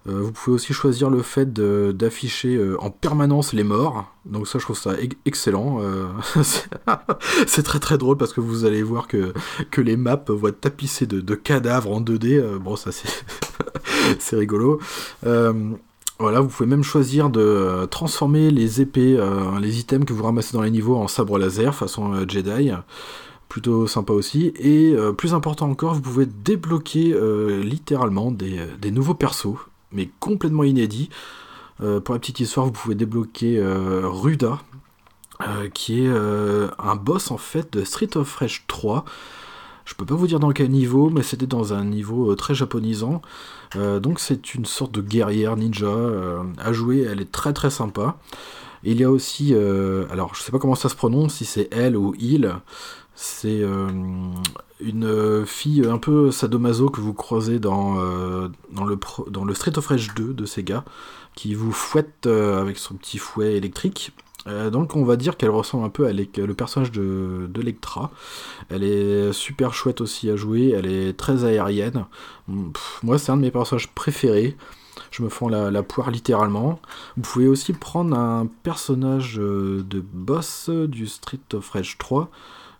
vous 0.06 0.32
pouvez 0.32 0.54
aussi 0.54 0.72
choisir 0.72 1.10
le 1.10 1.20
fait 1.20 1.52
d'afficher 1.52 2.58
en 2.78 2.90
permanence 2.90 3.52
les 3.52 3.64
morts. 3.64 4.10
Donc 4.24 4.48
ça 4.48 4.58
je 4.58 4.64
trouve 4.64 4.78
ça 4.78 4.94
excellent. 5.26 5.82
c'est 7.46 7.62
très 7.62 7.78
très 7.78 7.98
drôle 7.98 8.16
parce 8.16 8.32
que 8.32 8.40
vous 8.40 8.64
allez 8.64 8.82
voir 8.82 9.06
que, 9.06 9.34
que 9.70 9.82
les 9.82 9.98
maps 9.98 10.24
vont 10.28 10.48
être 10.48 10.60
tapissées 10.60 11.06
de, 11.06 11.20
de 11.20 11.34
cadavres 11.34 11.92
en 11.92 12.00
2D. 12.00 12.56
bon 12.56 12.76
ça 12.76 12.90
c'est 12.90 13.08
c'est 14.18 14.36
rigolo. 14.36 14.80
Voilà, 16.20 16.40
vous 16.40 16.48
pouvez 16.48 16.68
même 16.68 16.82
choisir 16.82 17.30
de 17.30 17.40
euh, 17.40 17.86
transformer 17.86 18.50
les 18.50 18.80
épées, 18.80 19.16
euh, 19.16 19.60
les 19.60 19.78
items 19.78 20.04
que 20.04 20.12
vous 20.12 20.24
ramassez 20.24 20.52
dans 20.52 20.62
les 20.62 20.70
niveaux 20.70 20.96
en 20.96 21.06
sabre 21.06 21.38
laser 21.38 21.76
façon 21.76 22.12
euh, 22.12 22.24
Jedi. 22.26 22.72
Plutôt 23.48 23.86
sympa 23.86 24.12
aussi. 24.12 24.52
Et 24.58 24.94
plus 25.16 25.32
important 25.32 25.70
encore, 25.70 25.94
vous 25.94 26.02
pouvez 26.02 26.26
débloquer 26.26 27.18
littéralement 27.62 28.30
des, 28.30 28.90
nouveaux 28.90 29.14
persos, 29.14 29.56
mais 29.90 30.10
complètement 30.20 30.64
inédits. 30.64 31.08
pour 31.78 32.12
la 32.12 32.20
petite 32.20 32.40
histoire, 32.40 32.66
vous 32.66 32.72
pouvez 32.72 32.94
débloquer 32.94 33.58
Ruda, 34.02 34.58
qui 35.72 36.02
est 36.04 36.10
un 36.10 36.96
boss 36.96 37.30
en 37.30 37.38
fait 37.38 37.72
de 37.72 37.84
Street 37.84 38.18
of 38.18 38.36
Rage 38.36 38.64
3. 38.66 39.06
Je 39.88 39.94
peux 39.94 40.04
pas 40.04 40.14
vous 40.14 40.26
dire 40.26 40.38
dans 40.38 40.50
quel 40.50 40.68
niveau, 40.68 41.08
mais 41.08 41.22
c'était 41.22 41.46
dans 41.46 41.72
un 41.72 41.82
niveau 41.82 42.34
très 42.34 42.54
japonisant. 42.54 43.22
Euh, 43.74 44.00
donc 44.00 44.20
c'est 44.20 44.54
une 44.54 44.66
sorte 44.66 44.92
de 44.92 45.00
guerrière 45.00 45.56
ninja 45.56 45.86
euh, 45.86 46.42
à 46.58 46.74
jouer, 46.74 47.06
elle 47.10 47.22
est 47.22 47.32
très 47.32 47.54
très 47.54 47.70
sympa. 47.70 48.18
il 48.84 49.00
y 49.00 49.04
a 49.04 49.10
aussi, 49.10 49.54
euh, 49.54 50.04
alors 50.10 50.34
je 50.34 50.42
sais 50.42 50.52
pas 50.52 50.58
comment 50.58 50.74
ça 50.74 50.90
se 50.90 50.94
prononce, 50.94 51.36
si 51.36 51.46
c'est 51.46 51.70
elle 51.72 51.96
ou 51.96 52.14
il, 52.20 52.54
c'est 53.14 53.62
une 54.80 55.46
fille 55.46 55.86
un 55.86 55.98
peu 55.98 56.30
sadomaso 56.32 56.90
que 56.90 57.00
vous 57.00 57.14
croisez 57.14 57.58
dans, 57.58 57.94
dans, 58.70 58.84
le, 58.84 58.98
dans 59.30 59.44
le 59.44 59.54
Street 59.54 59.76
of 59.78 59.86
Rage 59.86 60.14
2 60.14 60.34
de 60.34 60.44
Sega, 60.44 60.84
qui 61.34 61.54
vous 61.54 61.72
fouette 61.72 62.26
avec 62.26 62.76
son 62.76 62.94
petit 62.94 63.18
fouet 63.18 63.54
électrique. 63.56 64.12
Euh, 64.46 64.70
donc 64.70 64.96
on 64.96 65.04
va 65.04 65.16
dire 65.16 65.36
qu'elle 65.36 65.50
ressemble 65.50 65.84
un 65.84 65.88
peu 65.88 66.06
à 66.06 66.12
le 66.12 66.54
personnage 66.54 66.92
de, 66.92 67.60
Lectra. 67.60 68.10
Elle 68.70 68.84
est 68.84 69.32
super 69.32 69.74
chouette 69.74 70.00
aussi 70.00 70.30
à 70.30 70.36
jouer, 70.36 70.70
elle 70.70 70.86
est 70.86 71.16
très 71.16 71.44
aérienne. 71.44 72.06
moi 73.02 73.18
c'est 73.18 73.32
un 73.32 73.36
de 73.36 73.42
mes 73.42 73.50
personnages 73.50 73.88
préférés. 73.88 74.56
Je 75.10 75.22
me 75.22 75.28
fends 75.28 75.48
la, 75.48 75.82
poire 75.82 76.10
littéralement. 76.10 76.80
Vous 77.16 77.22
pouvez 77.22 77.48
aussi 77.48 77.72
prendre 77.72 78.16
un 78.16 78.46
personnage 78.62 79.38
euh, 79.38 79.82
de 79.88 80.00
boss 80.00 80.68
du 80.70 81.06
Street 81.06 81.40
of 81.54 81.70
Rage 81.70 81.98
3. 81.98 82.30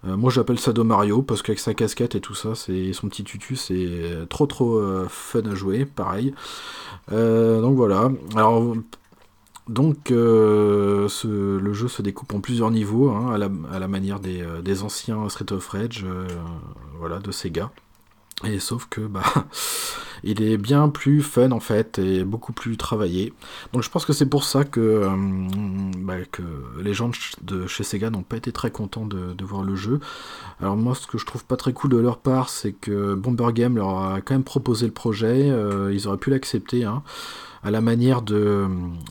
Euh, 0.07 0.17
moi 0.17 0.31
j'appelle 0.31 0.61
ça 0.61 0.73
Mario 0.73 1.23
parce 1.23 1.43
qu'avec 1.43 1.59
sa 1.59 1.75
casquette 1.75 2.15
et 2.15 2.21
tout 2.21 2.35
ça, 2.35 2.55
c'est 2.55 2.93
son 2.93 3.09
petit 3.09 3.25
tutu, 3.25 3.57
c'est 3.57 4.27
trop 4.29 4.47
trop 4.47 4.81
fun 5.09 5.43
à 5.51 5.55
jouer, 5.55 5.85
pareil. 5.87 6.35
donc 7.11 7.75
voilà. 7.75 8.11
Alors 8.37 8.75
donc 9.69 10.11
euh, 10.11 11.09
le 11.25 11.73
jeu 11.75 11.89
se 11.89 12.01
découpe 12.01 12.33
en 12.33 12.41
plusieurs 12.41 12.71
niveaux, 12.71 13.11
hein, 13.11 13.33
à, 13.33 13.39
la, 13.79 13.89
manière 13.89 14.19
euh, 14.27 14.63
des, 14.63 14.83
anciens 14.83 15.29
Street 15.29 15.53
of 15.53 15.69
Rage 15.69 16.05
euh, 16.09 16.27
voilà, 16.99 17.19
de 17.19 17.31
Sega. 17.31 17.71
Et 18.45 18.61
sauf 18.61 18.87
que 18.89 19.01
bah 19.01 19.25
il 20.23 20.43
est 20.43 20.57
bien 20.59 20.89
plus 20.89 21.23
fun 21.23 21.51
en 21.51 21.59
fait 21.59 21.99
et 21.99 22.25
beaucoup 22.25 22.53
plus 22.53 22.77
travaillé. 22.77 23.33
Donc 23.73 23.83
je 23.83 23.91
pense 23.91 24.07
que 24.07 24.13
c'est 24.13 24.29
pour 24.29 24.45
ça 24.45 24.65
que 24.65 25.09
bah, 25.99 26.15
les 26.81 26.95
gens 26.95 27.11
de 27.43 27.67
chez 27.67 27.83
Sega 27.83 28.11
n'ont 28.11 28.23
pas 28.23 28.37
été 28.37 28.53
très 28.53 28.71
contents 28.71 29.07
de, 29.07 29.45
voir 29.45 29.65
le 29.65 29.75
jeu. 29.75 29.99
Alors 30.61 30.77
moi, 30.77 30.95
ce 30.95 31.09
que 31.09 31.19
je 31.19 31.27
trouve 31.27 31.45
pas 31.45 31.57
très 31.57 31.73
cool 31.73 31.91
de 31.91 31.97
leur 31.97 32.19
part, 32.19 32.49
c'est 32.49 32.73
que 32.73 33.15
Bomber 33.15 33.53
Game 33.53 33.77
leur 33.77 33.99
a 33.99 34.21
quand 34.21 34.35
même 34.35 34.45
proposé 34.45 34.87
le 34.87 34.93
projet, 34.93 35.49
ils 35.93 36.07
auraient 36.07 36.17
pu 36.17 36.31
l'accepter, 36.31 36.85
hein, 36.85 37.03
à 37.63 37.71
la 37.71 37.81
manière 37.81 38.23
de, 38.23 38.69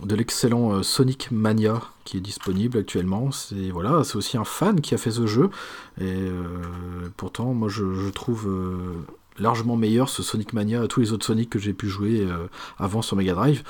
l'excellent 0.09 0.81
Sonic 0.83 1.29
Mania 1.31 1.81
qui 2.05 2.17
est 2.17 2.21
disponible 2.21 2.77
actuellement. 2.77 3.31
C'est 3.31 4.15
aussi 4.15 4.37
un 4.37 4.45
fan 4.45 4.81
qui 4.81 4.93
a 4.95 4.97
fait 4.97 5.11
ce 5.11 5.27
jeu, 5.27 5.49
et 5.99 6.29
pourtant, 7.17 7.53
moi, 7.53 7.69
je, 7.69 8.09
trouve 8.11 8.47
largement 9.39 9.75
meilleur 9.75 10.09
ce 10.09 10.23
Sonic 10.23 10.53
Mania 10.53 10.81
à 10.81 10.87
tous 10.87 10.99
les 10.99 11.11
autres 11.11 11.25
Sonic 11.25 11.49
que 11.49 11.59
j'ai 11.59 11.73
pu 11.73 11.87
jouer 11.87 12.21
euh, 12.21 12.47
avant 12.77 13.01
sur 13.01 13.15
Mega 13.15 13.33
Drive. 13.33 13.63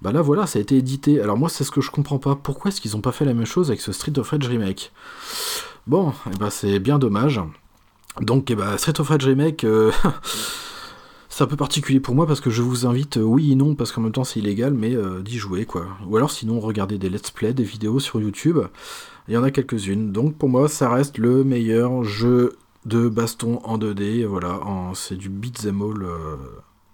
Bah 0.00 0.12
là 0.12 0.22
voilà, 0.22 0.46
ça 0.46 0.58
a 0.58 0.62
été 0.62 0.76
édité. 0.76 1.20
Alors 1.20 1.36
moi 1.36 1.48
c'est 1.48 1.64
ce 1.64 1.70
que 1.70 1.80
je 1.80 1.90
comprends 1.90 2.18
pas. 2.18 2.36
Pourquoi 2.36 2.70
est-ce 2.70 2.80
qu'ils 2.80 2.96
ont 2.96 3.00
pas 3.00 3.12
fait 3.12 3.24
la 3.24 3.34
même 3.34 3.46
chose 3.46 3.70
avec 3.70 3.80
ce 3.80 3.92
Street 3.92 4.18
of 4.18 4.30
Rage 4.30 4.46
remake? 4.46 4.92
Bon, 5.86 6.12
bah 6.38 6.50
c'est 6.50 6.78
bien 6.78 6.98
dommage. 6.98 7.40
Donc 8.20 8.50
eh 8.50 8.54
bah, 8.54 8.76
Street 8.78 9.00
of 9.00 9.08
Rage 9.08 9.24
remake. 9.24 9.66
Euh, 11.32 11.36
c'est 11.36 11.44
un 11.44 11.46
peu 11.46 11.56
particulier 11.56 12.00
pour 12.00 12.14
moi 12.14 12.26
parce 12.26 12.40
que 12.40 12.50
je 12.50 12.62
vous 12.62 12.86
invite, 12.86 13.16
euh, 13.16 13.22
oui 13.22 13.52
et 13.52 13.54
non, 13.54 13.74
parce 13.74 13.90
qu'en 13.90 14.02
même 14.02 14.12
temps 14.12 14.24
c'est 14.24 14.40
illégal, 14.40 14.74
mais 14.74 14.96
d'y 15.22 15.38
jouer 15.38 15.64
quoi. 15.64 15.86
Ou 16.06 16.16
alors 16.16 16.30
sinon 16.30 16.60
regardez 16.60 16.98
des 16.98 17.08
let's 17.08 17.30
play, 17.30 17.52
des 17.52 17.64
vidéos 17.64 18.00
sur 18.00 18.20
YouTube. 18.20 18.58
Il 19.28 19.34
y 19.34 19.36
en 19.36 19.42
a 19.42 19.50
quelques-unes. 19.50 20.12
Donc 20.12 20.36
pour 20.36 20.48
moi 20.48 20.68
ça 20.68 20.88
reste 20.90 21.18
le 21.18 21.44
meilleur 21.44 22.04
jeu 22.04 22.56
de 22.86 23.08
baston 23.08 23.60
en 23.64 23.78
2D, 23.78 24.24
voilà, 24.24 24.60
c'est 24.94 25.16
du 25.16 25.28
beat'em 25.28 25.82
all, 25.82 26.02
euh, 26.02 26.36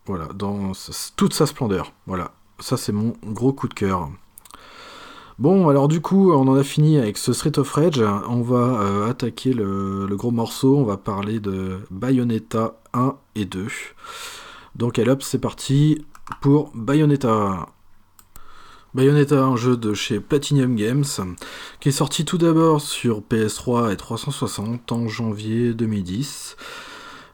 voilà, 0.07 0.29
dans 0.35 0.73
toute 1.17 1.33
sa 1.35 1.47
splendeur, 1.47 1.93
voilà. 2.07 2.33
Ça 2.61 2.77
c'est 2.77 2.93
mon 2.93 3.15
gros 3.25 3.53
coup 3.53 3.69
de 3.69 3.75
cœur. 3.75 4.11
Bon, 5.39 5.69
alors 5.69 5.87
du 5.87 6.01
coup, 6.01 6.33
on 6.33 6.49
en 6.49 6.57
a 6.57 6.65
fini 6.65 6.99
avec 6.99 7.17
ce 7.17 7.33
Street 7.33 7.57
of 7.61 7.71
Rage. 7.71 8.03
On 8.29 8.43
va 8.43 8.81
euh, 8.83 9.09
attaquer 9.09 9.53
le, 9.53 10.09
gros 10.11 10.33
morceau. 10.33 10.77
On 10.77 10.85
va 10.85 10.97
parler 10.97 11.39
de 11.39 11.79
Bayonetta 11.93 12.81
1 12.93 13.15
et 13.37 13.45
2. 13.45 13.69
Donc, 14.75 14.99
allez 14.99 15.15
c'est 15.21 15.39
parti 15.39 16.05
pour 16.41 16.73
Bayonetta. 16.75 17.69
Bayonetta, 18.95 19.45
un 19.45 19.55
jeu 19.55 19.77
de 19.77 19.95
chez 19.95 20.19
Platinum 20.19 20.75
Games, 20.75 21.05
qui 21.79 21.91
est 21.91 21.93
sorti 21.93 22.25
tout 22.25 22.39
d'abord 22.39 22.81
sur 22.81 23.21
PS3 23.21 23.93
et 23.93 23.97
360 23.97 24.91
en 24.91 25.07
janvier 25.07 25.73
2010. 25.73 26.57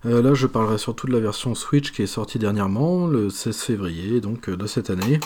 Euh, 0.04 0.20
là, 0.20 0.34
je 0.34 0.46
parlerai 0.46 0.76
surtout 0.76 1.06
de 1.06 1.12
la 1.12 1.20
version 1.20 1.54
Switch 1.54 1.90
qui 1.90 2.02
est 2.02 2.06
sortie 2.06 2.38
dernièrement, 2.38 3.06
le 3.06 3.30
16 3.30 3.56
février, 3.56 4.20
donc 4.20 4.50
euh, 4.50 4.58
de 4.58 4.66
cette 4.66 4.90
année. 4.90 5.20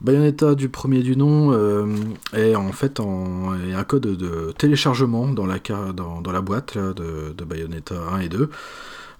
Bayonetta 0.00 0.54
du 0.54 0.68
premier 0.68 1.02
du 1.02 1.16
nom 1.16 1.52
euh, 1.52 1.86
est 2.32 2.54
en 2.54 2.72
fait 2.72 3.00
en, 3.00 3.52
un 3.52 3.84
code 3.84 4.02
de 4.02 4.52
téléchargement 4.56 5.26
dans 5.28 5.46
la, 5.46 5.58
la 5.58 6.40
boîte 6.40 6.78
de, 6.78 7.44
Bayonetta 7.44 7.96
1 8.12 8.20
et 8.20 8.28
2. 8.28 8.50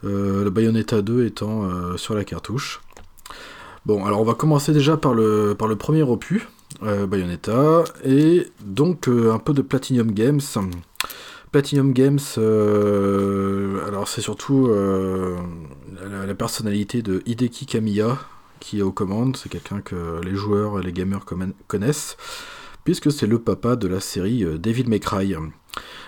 le 0.04 0.50
Bayonetta 0.50 1.02
2 1.02 1.26
étant 1.26 1.96
sur 1.96 2.14
la 2.14 2.24
cartouche. 2.24 2.80
Bon, 3.88 4.04
alors 4.04 4.20
on 4.20 4.24
va 4.24 4.34
commencer 4.34 4.72
déjà 4.74 4.98
par 4.98 5.14
le, 5.14 5.54
par 5.58 5.66
le 5.66 5.76
premier 5.76 6.02
opus, 6.02 6.46
euh, 6.82 7.06
Bayonetta, 7.06 7.84
et 8.04 8.46
donc 8.60 9.08
euh, 9.08 9.32
un 9.32 9.38
peu 9.38 9.54
de 9.54 9.62
Platinum 9.62 10.12
Games. 10.12 10.42
Platinum 11.52 11.94
Games, 11.94 12.18
euh, 12.36 13.86
alors 13.86 14.06
c'est 14.06 14.20
surtout 14.20 14.68
la, 14.68 16.34
personnalité 16.34 17.00
de 17.00 17.22
Hideki 17.24 17.64
Kamiya 17.64 18.18
qui 18.60 18.78
est 18.78 18.82
aux 18.82 18.92
commandes, 18.92 19.36
c'est 19.36 19.48
quelqu'un 19.48 19.80
que 19.80 20.20
les 20.22 20.34
joueurs 20.34 20.80
et 20.80 20.82
les 20.82 20.92
gamers 20.92 21.24
connaissent, 21.66 22.16
puisque 22.84 23.10
c'est 23.12 23.26
le 23.26 23.38
papa 23.38 23.76
de 23.76 23.88
la 23.88 24.00
série 24.00 24.44
Devil 24.58 24.88
May 24.88 25.00
Cry. 25.00 25.34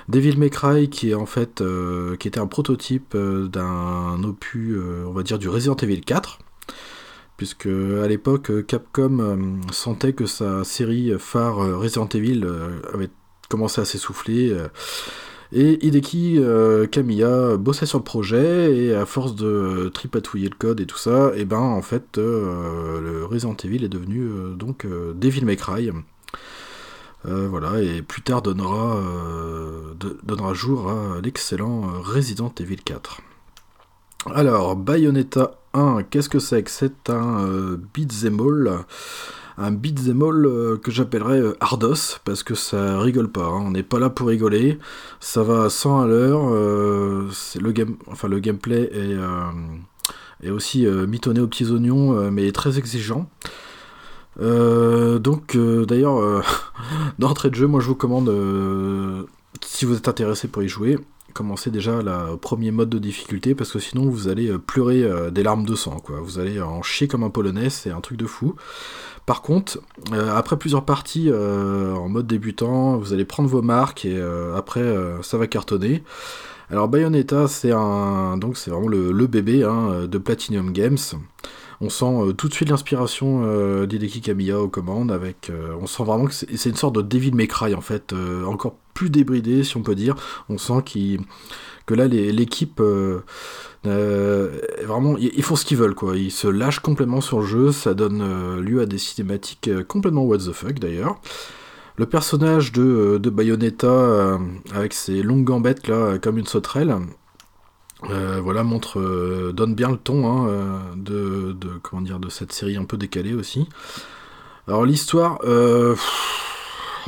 Devil 0.09 0.39
May 0.39 0.51
Cry 0.51 0.91
qui 0.91 1.11
est 1.11 1.15
en 1.15 1.27
fait 1.27 1.63
qui 2.19 2.29
était 2.29 2.41
un 2.41 2.47
prototype 2.47 3.17
d'un 3.17 4.23
opus 4.25 4.79
on 5.07 5.13
va 5.13 5.23
dire 5.23 5.39
du 5.39 5.49
Resident 5.49 5.77
Evil 5.77 6.01
4 6.01 6.39
puisque 7.41 7.69
à 7.69 8.07
l'époque 8.07 8.67
Capcom 8.67 9.19
euh, 9.19 9.37
sentait 9.73 10.13
que 10.13 10.27
sa 10.27 10.63
série 10.63 11.11
phare 11.19 11.61
euh, 11.61 11.79
Resident 11.79 12.07
Evil 12.09 12.43
euh, 12.45 12.83
avait 12.93 13.09
commencé 13.49 13.81
à 13.81 13.87
s'essouffler. 13.87 14.55
Et 15.53 15.85
Hideki 15.85 16.41
Kamiya 16.93 17.57
bossait 17.57 17.87
sur 17.87 17.99
le 17.99 18.05
projet 18.05 18.77
et 18.77 18.95
à 18.95 19.05
force 19.05 19.35
de 19.35 19.91
tripatouiller 19.93 20.49
le 20.49 20.55
code 20.57 20.81
et 20.81 20.87
tout 20.87 20.99
ça, 20.99 21.33
et 21.35 21.45
ben 21.45 21.59
en 21.59 21.83
fait 21.83 22.19
le 22.19 23.25
Resident 23.25 23.57
Evil 23.65 23.85
est 23.85 23.89
devenu 23.89 24.31
donc 24.57 24.87
Devil 24.87 25.45
May 25.45 25.57
Cry. 25.57 25.91
voilà, 27.25 27.83
et 27.83 28.03
plus 28.03 28.23
tard 28.23 28.43
donnera, 28.43 29.01
jour 30.55 30.89
à 30.89 31.21
l'excellent 31.21 31.81
Resident 32.01 32.55
Evil 32.61 32.77
4. 32.77 33.21
Alors, 34.35 34.77
Bayonetta 34.77 35.53
1, 35.73 36.03
qu'est-ce 36.03 36.29
que 36.29 36.41
c'est 36.41 36.63
que 36.63 36.71
C'est 36.71 37.09
un 37.09 37.47
euh, 37.47 37.79
beat'em 37.95 38.39
un 39.61 39.73
beat'em 39.73 40.23
euh, 40.23 40.77
que 40.79 40.91
j'appellerais 40.91 41.41
euh, 41.41 41.57
Ardos, 41.61 42.19
parce 42.25 42.43
que 42.43 42.55
ça 42.55 42.99
rigole 42.99 43.31
pas, 43.31 43.45
hein. 43.45 43.63
on 43.67 43.71
n'est 43.71 43.83
pas 43.83 43.99
là 43.99 44.09
pour 44.09 44.29
rigoler, 44.29 44.79
ça 45.21 45.43
va 45.43 45.65
à 45.65 45.71
100 45.71 46.01
à 46.01 46.07
l'heure, 46.07 46.51
le, 46.51 47.73
game, 47.73 47.97
enfin, 48.07 48.29
le 48.29 48.39
gameplay 48.39 48.91
est, 48.93 49.17
est 50.47 50.51
aussi 50.51 50.87
mitonné 50.87 51.41
aux 51.41 51.47
petits 51.47 51.71
oignons, 51.71 52.31
mais 52.31 52.51
très 52.53 52.79
exigeant. 52.79 53.29
donc 54.39 55.57
d'ailleurs, 55.57 56.43
d'entrée 57.19 57.51
de 57.51 57.55
jeu, 57.55 57.67
moi 57.67 57.81
je 57.81 57.87
vous 57.89 57.95
commande, 57.95 58.33
si 59.63 59.85
vous 59.85 59.97
êtes 59.97 60.09
intéressé 60.09 60.49
pour 60.49 60.63
y 60.63 60.69
jouer, 60.69 60.99
commencez 61.33 61.71
déjà 61.71 62.03
le 62.03 62.37
premier 62.37 62.71
mode 62.71 62.91
de 62.91 62.99
difficulté 62.99 63.55
parce 63.55 63.73
que 63.73 63.79
sinon 63.79 64.09
vous 64.09 64.29
allez 64.29 64.49
euh, 64.49 64.59
pleurer 64.59 65.03
euh, 65.03 65.31
des 65.31 65.43
larmes 65.43 65.65
de 65.65 65.75
sang 65.75 65.99
quoi. 65.99 66.21
Vous 66.21 66.39
allez 66.39 66.61
en 66.61 66.83
chier 66.83 67.09
comme 67.09 67.23
un 67.23 67.31
polonais, 67.31 67.71
c'est 67.71 67.91
un 67.91 68.01
truc 68.01 68.19
de 68.19 68.27
fou. 68.27 68.55
Par 69.27 69.43
contre, 69.43 69.81
euh, 70.13 70.35
après 70.35 70.59
plusieurs 70.59 70.85
parties 70.85 71.31
en 71.33 72.09
mode 72.09 72.27
débutant, 72.27 72.97
vous 72.97 73.13
allez 73.13 73.25
prendre 73.25 73.49
vos 73.49 73.63
marques 73.63 74.05
et 74.05 74.21
après 74.57 74.83
ça 75.23 75.39
va 75.39 75.47
cartonner. 75.47 76.03
Alors 76.71 76.89
Bayonetta, 76.89 77.47
c'est 77.47 77.73
un 77.73 78.37
donc 78.37 78.57
c'est 78.57 78.71
vraiment 78.71 78.89
le, 78.89 79.27
bébé 79.27 79.63
hein, 79.63 80.07
de 80.07 80.19
Platinum 80.19 80.73
Games. 80.73 80.99
On 81.81 81.89
sent 81.89 82.35
tout 82.37 82.49
de 82.49 82.55
suite 82.55 82.71
l'inspiration 82.71 83.87
d'Hideki 83.87 84.21
Kamiya 84.21 84.61
aux 84.61 84.69
commandes 84.69 85.13
avec 85.13 85.53
on 85.81 85.87
sent 85.87 86.03
vraiment 86.03 86.27
que 86.27 86.35
c'est 86.35 86.69
une 86.69 86.77
sorte 86.77 86.97
de 86.97 87.03
David 87.03 87.35
May 87.35 87.49
en 87.75 87.81
fait, 87.81 88.13
encore 88.47 88.77
plus 89.01 89.09
débridé, 89.09 89.65
si 89.65 89.79
on 89.79 89.83
peut 89.83 89.95
dire. 89.95 90.15
On 90.51 90.59
sent 90.59 90.85
que 91.87 91.95
là, 91.95 92.07
l'équipe. 92.07 92.81
Euh, 92.81 93.21
euh, 93.87 94.61
vraiment, 94.85 95.17
ils 95.17 95.43
font 95.43 95.57
ce 95.57 95.65
qu'ils 95.65 95.79
veulent, 95.79 95.95
quoi. 95.95 96.19
Ils 96.19 96.31
se 96.31 96.49
lâchent 96.49 96.81
complètement 96.81 97.23
sur 97.23 97.41
le 97.41 97.47
jeu, 97.47 97.73
ça 97.73 97.95
donne 97.95 98.21
euh, 98.21 98.61
lieu 98.61 98.83
à 98.83 98.85
des 98.85 98.99
cinématiques 98.99 99.71
complètement 99.89 100.25
what 100.25 100.37
the 100.37 100.53
fuck 100.53 100.79
d'ailleurs. 100.79 101.19
Le 101.97 102.05
personnage 102.05 102.73
de, 102.73 103.17
de 103.17 103.31
Bayonetta, 103.31 104.39
avec 104.75 104.93
ses 104.93 105.23
longues 105.23 105.45
gambettes 105.45 105.89
là, 105.89 106.19
comme 106.19 106.37
une 106.37 106.47
sauterelle, 106.47 106.95
voilà, 108.03 108.65
montre, 108.65 109.53
donne 109.53 109.75
bien 109.75 109.91
le 109.91 109.97
ton 109.97 110.27
hein, 110.27 110.81
de, 110.97 111.57
comment 111.83 112.03
dire, 112.03 112.19
de 112.19 112.29
cette 112.29 112.53
série 112.53 112.77
un 112.77 112.85
peu 112.85 112.99
décalée 112.99 113.35
aussi. 113.35 113.67
Alors 114.67 114.87
l'histoire, 114.87 115.41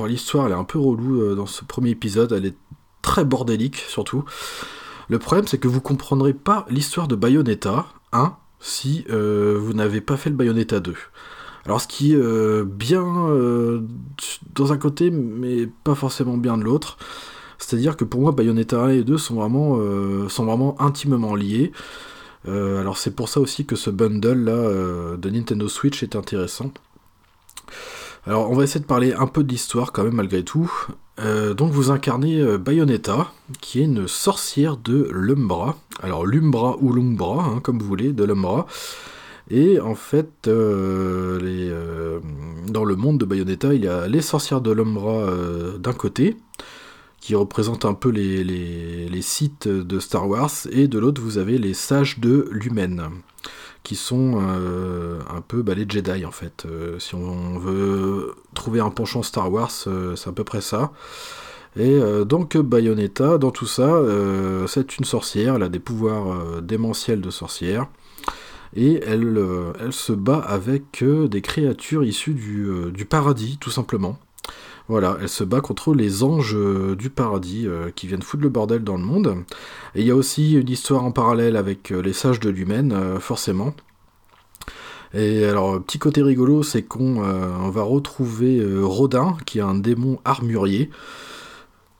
l'histoire 0.06 0.48
est 0.48 0.54
un 0.54 0.64
peu 0.64 0.78
relou 0.78 1.20
euh, 1.22 1.34
dans 1.34 1.46
ce 1.46 1.64
premier 1.64 1.90
épisode, 1.90 2.32
elle 2.32 2.46
est 2.46 2.56
très 3.02 3.24
bordélique 3.24 3.76
surtout. 3.76 4.24
Le 5.08 5.18
problème 5.18 5.46
c'est 5.46 5.58
que 5.58 5.68
vous 5.68 5.80
comprendrez 5.80 6.32
pas 6.32 6.66
l'histoire 6.70 7.08
de 7.08 7.16
Bayonetta 7.16 7.86
1 8.12 8.36
si 8.60 9.04
euh, 9.10 9.58
vous 9.60 9.72
n'avez 9.72 10.00
pas 10.00 10.16
fait 10.16 10.30
le 10.30 10.36
Bayonetta 10.36 10.80
2. 10.80 10.94
Alors 11.64 11.80
ce 11.80 11.88
qui 11.88 12.12
est 12.12 12.16
euh, 12.16 12.64
bien 12.64 13.02
dans 14.54 14.72
un 14.72 14.78
côté 14.78 15.10
mais 15.10 15.66
pas 15.84 15.94
forcément 15.94 16.36
bien 16.36 16.56
de 16.56 16.62
l'autre. 16.62 16.96
C'est-à-dire 17.58 17.96
que 17.96 18.04
pour 18.04 18.20
moi 18.20 18.32
Bayonetta 18.32 18.80
1 18.80 18.88
et 18.88 19.04
2 19.04 19.18
sont 19.18 19.34
vraiment, 19.34 19.78
sont 20.28 20.76
intimement 20.80 21.34
liés. 21.34 21.72
alors 22.46 22.96
c'est 22.96 23.14
pour 23.14 23.28
ça 23.28 23.40
aussi 23.40 23.66
que 23.66 23.76
ce 23.76 23.90
bundle 23.90 25.18
de 25.18 25.30
Nintendo 25.30 25.68
Switch 25.68 26.02
est 26.02 26.16
intéressant. 26.16 26.72
Alors 28.24 28.50
on 28.50 28.54
va 28.54 28.62
essayer 28.62 28.80
de 28.80 28.86
parler 28.86 29.12
un 29.12 29.26
peu 29.26 29.42
de 29.42 29.48
l'histoire 29.48 29.90
quand 29.92 30.04
même 30.04 30.14
malgré 30.14 30.44
tout. 30.44 30.72
Euh, 31.20 31.54
donc 31.54 31.72
vous 31.72 31.90
incarnez 31.90 32.40
euh, 32.40 32.56
Bayonetta, 32.56 33.32
qui 33.60 33.80
est 33.80 33.84
une 33.84 34.06
sorcière 34.06 34.76
de 34.76 35.08
l'Umbra. 35.12 35.76
Alors 36.02 36.24
l'Umbra 36.24 36.76
ou 36.80 36.92
l'Umbra, 36.92 37.44
hein, 37.44 37.60
comme 37.60 37.78
vous 37.80 37.86
voulez, 37.86 38.12
de 38.12 38.24
l'Umbra. 38.24 38.66
Et 39.50 39.80
en 39.80 39.96
fait, 39.96 40.46
euh, 40.46 42.20
dans 42.68 42.84
le 42.84 42.96
monde 42.96 43.18
de 43.18 43.24
Bayonetta, 43.24 43.74
il 43.74 43.84
y 43.84 43.88
a 43.88 44.06
les 44.06 44.22
sorcières 44.22 44.60
de 44.60 44.70
l'Umbra 44.70 45.26
d'un 45.78 45.92
côté, 45.92 46.36
qui 47.20 47.34
représentent 47.34 47.84
un 47.84 47.94
peu 47.94 48.08
les, 48.08 49.20
sites 49.20 49.68
de 49.68 49.98
Star 49.98 50.28
Wars, 50.28 50.52
et 50.70 50.86
de 50.86 50.98
l'autre 50.98 51.20
vous 51.20 51.38
avez 51.38 51.58
les 51.58 51.74
sages 51.74 52.20
de 52.20 52.48
l'Humaine 52.52 53.02
qui 53.82 53.96
sont 53.96 54.38
un 54.38 55.40
peu 55.40 55.62
bah, 55.62 55.74
les 55.74 55.86
Jedi 55.88 56.24
en 56.24 56.30
fait. 56.30 56.66
si 56.98 57.14
on 57.14 57.58
veut 57.58 58.34
trouver 58.54 58.80
un 58.80 58.90
penchant 58.90 59.22
Star 59.22 59.52
Wars, 59.52 59.70
c'est 59.70 60.28
à 60.28 60.32
peu 60.32 60.44
près 60.44 60.60
ça. 60.60 60.92
Et 61.76 61.98
donc 62.26 62.56
Bayonetta, 62.56 63.38
dans 63.38 63.50
tout 63.50 63.66
ça, 63.66 64.00
c'est 64.68 64.98
une 64.98 65.04
sorcière, 65.04 65.56
elle 65.56 65.62
a 65.62 65.68
des 65.68 65.80
pouvoirs 65.80 66.62
démentiels 66.62 67.20
de 67.20 67.30
sorcière 67.30 67.86
et 68.74 69.00
elle, 69.06 69.38
se 69.90 70.12
bat 70.12 70.38
avec 70.38 71.04
des 71.04 71.42
créatures 71.42 72.04
issues 72.04 72.34
du, 72.34 73.04
paradis, 73.04 73.58
tout 73.58 73.70
simplement. 73.70 74.18
Voilà, 74.88 75.16
elle 75.20 75.28
se 75.28 75.44
bat 75.44 75.60
contre 75.60 75.94
les 75.94 76.22
anges 76.22 76.56
euh, 76.56 76.96
du 76.96 77.08
paradis 77.08 77.66
euh, 77.66 77.90
qui 77.94 78.06
viennent 78.06 78.22
foutre 78.22 78.42
le 78.42 78.48
bordel 78.48 78.82
dans 78.82 78.96
le 78.96 79.04
monde. 79.04 79.36
Et 79.94 80.00
il 80.00 80.06
y 80.06 80.10
a 80.10 80.16
aussi 80.16 80.54
une 80.54 80.68
histoire 80.68 81.04
en 81.04 81.12
parallèle 81.12 81.56
avec 81.56 81.92
euh, 81.92 82.00
les 82.00 82.12
sages 82.12 82.40
de 82.40 82.50
l'humaine, 82.50 83.18
forcément. 83.20 83.74
Et 85.14 85.44
alors, 85.44 85.80
petit 85.82 85.98
côté 85.98 86.22
rigolo, 86.22 86.62
c'est 86.62 86.82
qu'on 86.82 87.20
va 87.70 87.82
retrouver 87.82 88.64
Rodin, 88.82 89.36
qui 89.44 89.58
est 89.58 89.62
un 89.62 89.74
démon 89.74 90.18
armurier, 90.24 90.88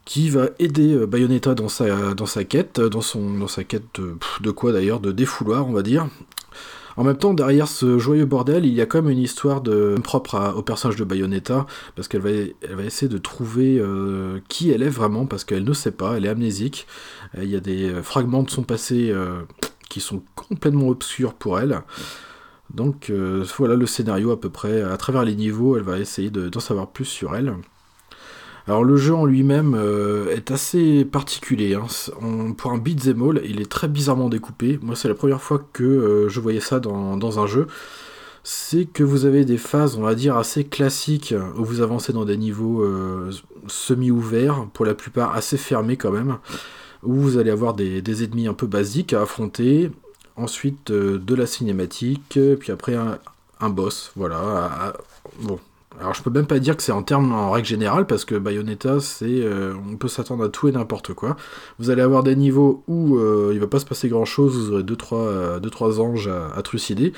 qui 0.06 0.30
va 0.30 0.48
aider 0.58 1.06
Bayonetta 1.06 1.54
dans 1.54 1.68
sa, 1.68 2.14
dans 2.14 2.26
sa 2.26 2.44
quête, 2.44 2.80
dans 2.80 3.02
sa 3.02 3.64
quête 3.64 4.00
de 4.40 4.50
quoi 4.50 4.72
d'ailleurs, 4.72 5.00
de 5.00 5.12
défouloir, 5.12 5.68
on 5.68 5.72
va 5.72 5.82
dire. 5.82 6.08
En 6.96 7.04
même 7.04 7.16
temps, 7.16 7.34
derrière 7.34 7.68
ce 7.68 7.98
joyeux 7.98 8.24
bordel, 8.24 8.66
il 8.66 8.72
y 8.72 8.80
a 8.80 8.86
quand 8.86 9.02
même 9.02 9.10
une 9.10 9.18
histoire 9.18 9.60
de, 9.60 9.94
propre 10.02 10.54
au 10.56 10.62
personnage 10.62 10.96
de 10.96 11.04
Bayonetta, 11.04 11.66
parce 11.96 12.08
qu'elle 12.08 12.20
va, 12.20 12.82
essayer 12.84 13.08
de 13.08 13.18
trouver 13.18 13.78
euh, 13.78 14.40
qui 14.48 14.70
elle 14.70 14.82
est 14.82 14.88
vraiment, 14.88 15.26
parce 15.26 15.44
qu'elle 15.44 15.64
ne 15.64 15.72
sait 15.72 15.92
pas, 15.92 16.16
elle 16.16 16.26
est 16.26 16.30
amnésique. 16.30 16.86
Il 17.36 17.48
y 17.48 17.56
a 17.56 17.60
des 17.60 17.90
euh, 17.90 18.02
fragments 18.02 18.42
de 18.42 18.50
son 18.50 18.62
passé 18.62 19.10
euh, 19.10 19.42
qui 19.88 20.00
sont 20.00 20.22
complètement 20.34 20.88
obscurs 20.88 21.34
pour 21.34 21.58
elle. 21.58 21.80
Donc 22.74 23.12
voilà 23.58 23.74
le 23.74 23.84
scénario 23.84 24.30
à 24.30 24.40
peu 24.40 24.48
près. 24.48 24.80
À 24.80 24.96
travers 24.96 25.24
les 25.24 25.34
niveaux, 25.34 25.76
elle 25.76 25.82
va 25.82 25.98
essayer 25.98 26.30
d'en 26.30 26.60
savoir 26.60 26.90
plus 26.90 27.04
sur 27.04 27.36
elle. 27.36 27.54
Alors 28.68 28.84
le 28.84 28.96
jeu 28.96 29.14
en 29.14 29.24
lui-même 29.24 29.74
euh, 29.74 30.34
est 30.34 30.50
assez 30.50 31.04
particulier. 31.04 31.74
Hein. 31.74 31.86
pour 32.56 32.72
un 32.72 32.78
beat'em 32.78 33.22
all, 33.22 33.40
il 33.44 33.60
est 33.60 33.70
très 33.70 33.88
bizarrement 33.88 34.28
découpé. 34.28 34.78
Moi, 34.82 34.94
c'est 34.94 35.08
la 35.08 35.14
première 35.14 35.42
fois 35.42 35.64
que 35.72 35.82
euh, 35.82 36.28
je 36.28 36.40
voyais 36.40 36.60
ça 36.60 36.78
dans, 36.78 37.40
un 37.40 37.46
jeu. 37.46 37.66
C'est 38.44 38.86
que 38.86 39.02
vous 39.04 39.24
avez 39.24 39.44
des 39.44 39.58
phases, 39.58 39.96
on 39.96 40.02
va 40.02 40.14
dire, 40.14 40.36
assez 40.36 40.64
classiques, 40.64 41.34
où 41.56 41.64
vous 41.64 41.80
avancez 41.80 42.12
dans 42.12 42.24
des 42.24 42.36
niveaux 42.36 42.82
euh, 42.82 43.30
semi-ouverts, 43.68 44.66
pour 44.72 44.84
la 44.84 44.94
plupart 44.94 45.34
assez 45.34 45.56
fermés 45.56 45.96
quand 45.96 46.10
même, 46.10 46.38
où 47.02 47.14
vous 47.14 47.38
allez 47.38 47.50
avoir 47.50 47.74
des, 47.74 48.24
ennemis 48.24 48.48
un 48.48 48.54
peu 48.54 48.66
basiques 48.66 49.12
à 49.12 49.22
affronter, 49.22 49.92
ensuite 50.34 50.90
de 50.90 51.34
la 51.34 51.46
cinématique, 51.46 52.38
puis 52.58 52.72
après 52.72 52.96
un, 52.96 53.18
un 53.60 53.70
boss, 53.70 54.10
voilà. 54.16 54.92
bon, 55.40 55.60
alors 56.00 56.14
je 56.14 56.22
peux 56.22 56.30
même 56.30 56.46
pas 56.46 56.58
dire 56.58 56.76
que 56.76 56.82
c'est 56.82 56.92
en 56.92 57.02
termes 57.02 57.32
en 57.32 57.50
règle 57.50 57.66
générale 57.66 58.06
parce 58.06 58.24
que 58.24 58.34
Bayonetta 58.34 59.00
c'est 59.00 59.26
euh, 59.26 59.74
on 59.90 59.96
peut 59.96 60.08
s'attendre 60.08 60.44
à 60.44 60.48
tout 60.48 60.68
et 60.68 60.72
n'importe 60.72 61.12
quoi. 61.14 61.36
Vous 61.78 61.90
allez 61.90 62.02
avoir 62.02 62.22
des 62.22 62.36
niveaux 62.36 62.82
où 62.86 63.16
euh, 63.16 63.50
il 63.52 63.60
va 63.60 63.66
pas 63.66 63.78
se 63.78 63.84
passer 63.84 64.08
grand 64.08 64.24
chose, 64.24 64.56
vous 64.56 64.72
aurez 64.72 64.82
2 64.82 64.96
trois, 64.96 65.18
euh, 65.18 65.60
deux, 65.60 65.70
trois 65.70 66.00
anges 66.00 66.28
à, 66.28 66.62
trucider 66.62 67.12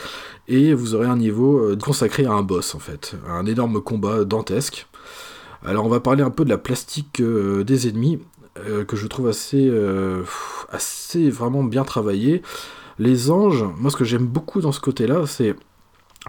et 0.49 0.75
vous 0.75 0.95
aurez 0.95 1.07
un 1.07 1.17
niveau 1.17 1.77
consacré 1.83 2.25
à 2.25 2.33
un 2.33 2.43
boss 2.43 2.75
en 2.75 2.79
fait, 2.79 3.15
un 3.29 3.47
énorme 3.47 3.81
combat 3.81 4.25
dantesque. 4.25 4.87
Alors 5.65 5.87
on 5.87 5.89
va 5.89 6.01
parler 6.01 6.23
un 6.23 6.31
peu 6.31 6.45
de 6.45 6.51
la 6.51 6.59
plastique 6.59 7.23
des 7.23 7.89
ennemis 7.89 8.21
que 8.87 8.97
je 8.97 9.07
trouve 9.07 9.29
assez 9.29 9.71
assez 10.71 11.31
vraiment 11.31 11.63
bien 11.63 11.85
travaillé. 11.85 12.43
Les 12.99 13.31
anges, 13.31 13.65
moi 13.79 13.91
ce 13.91 13.97
que 13.97 14.05
j'aime 14.05 14.27
beaucoup 14.27 14.61
dans 14.61 14.73
ce 14.73 14.81
côté-là, 14.81 15.27
c'est 15.27 15.55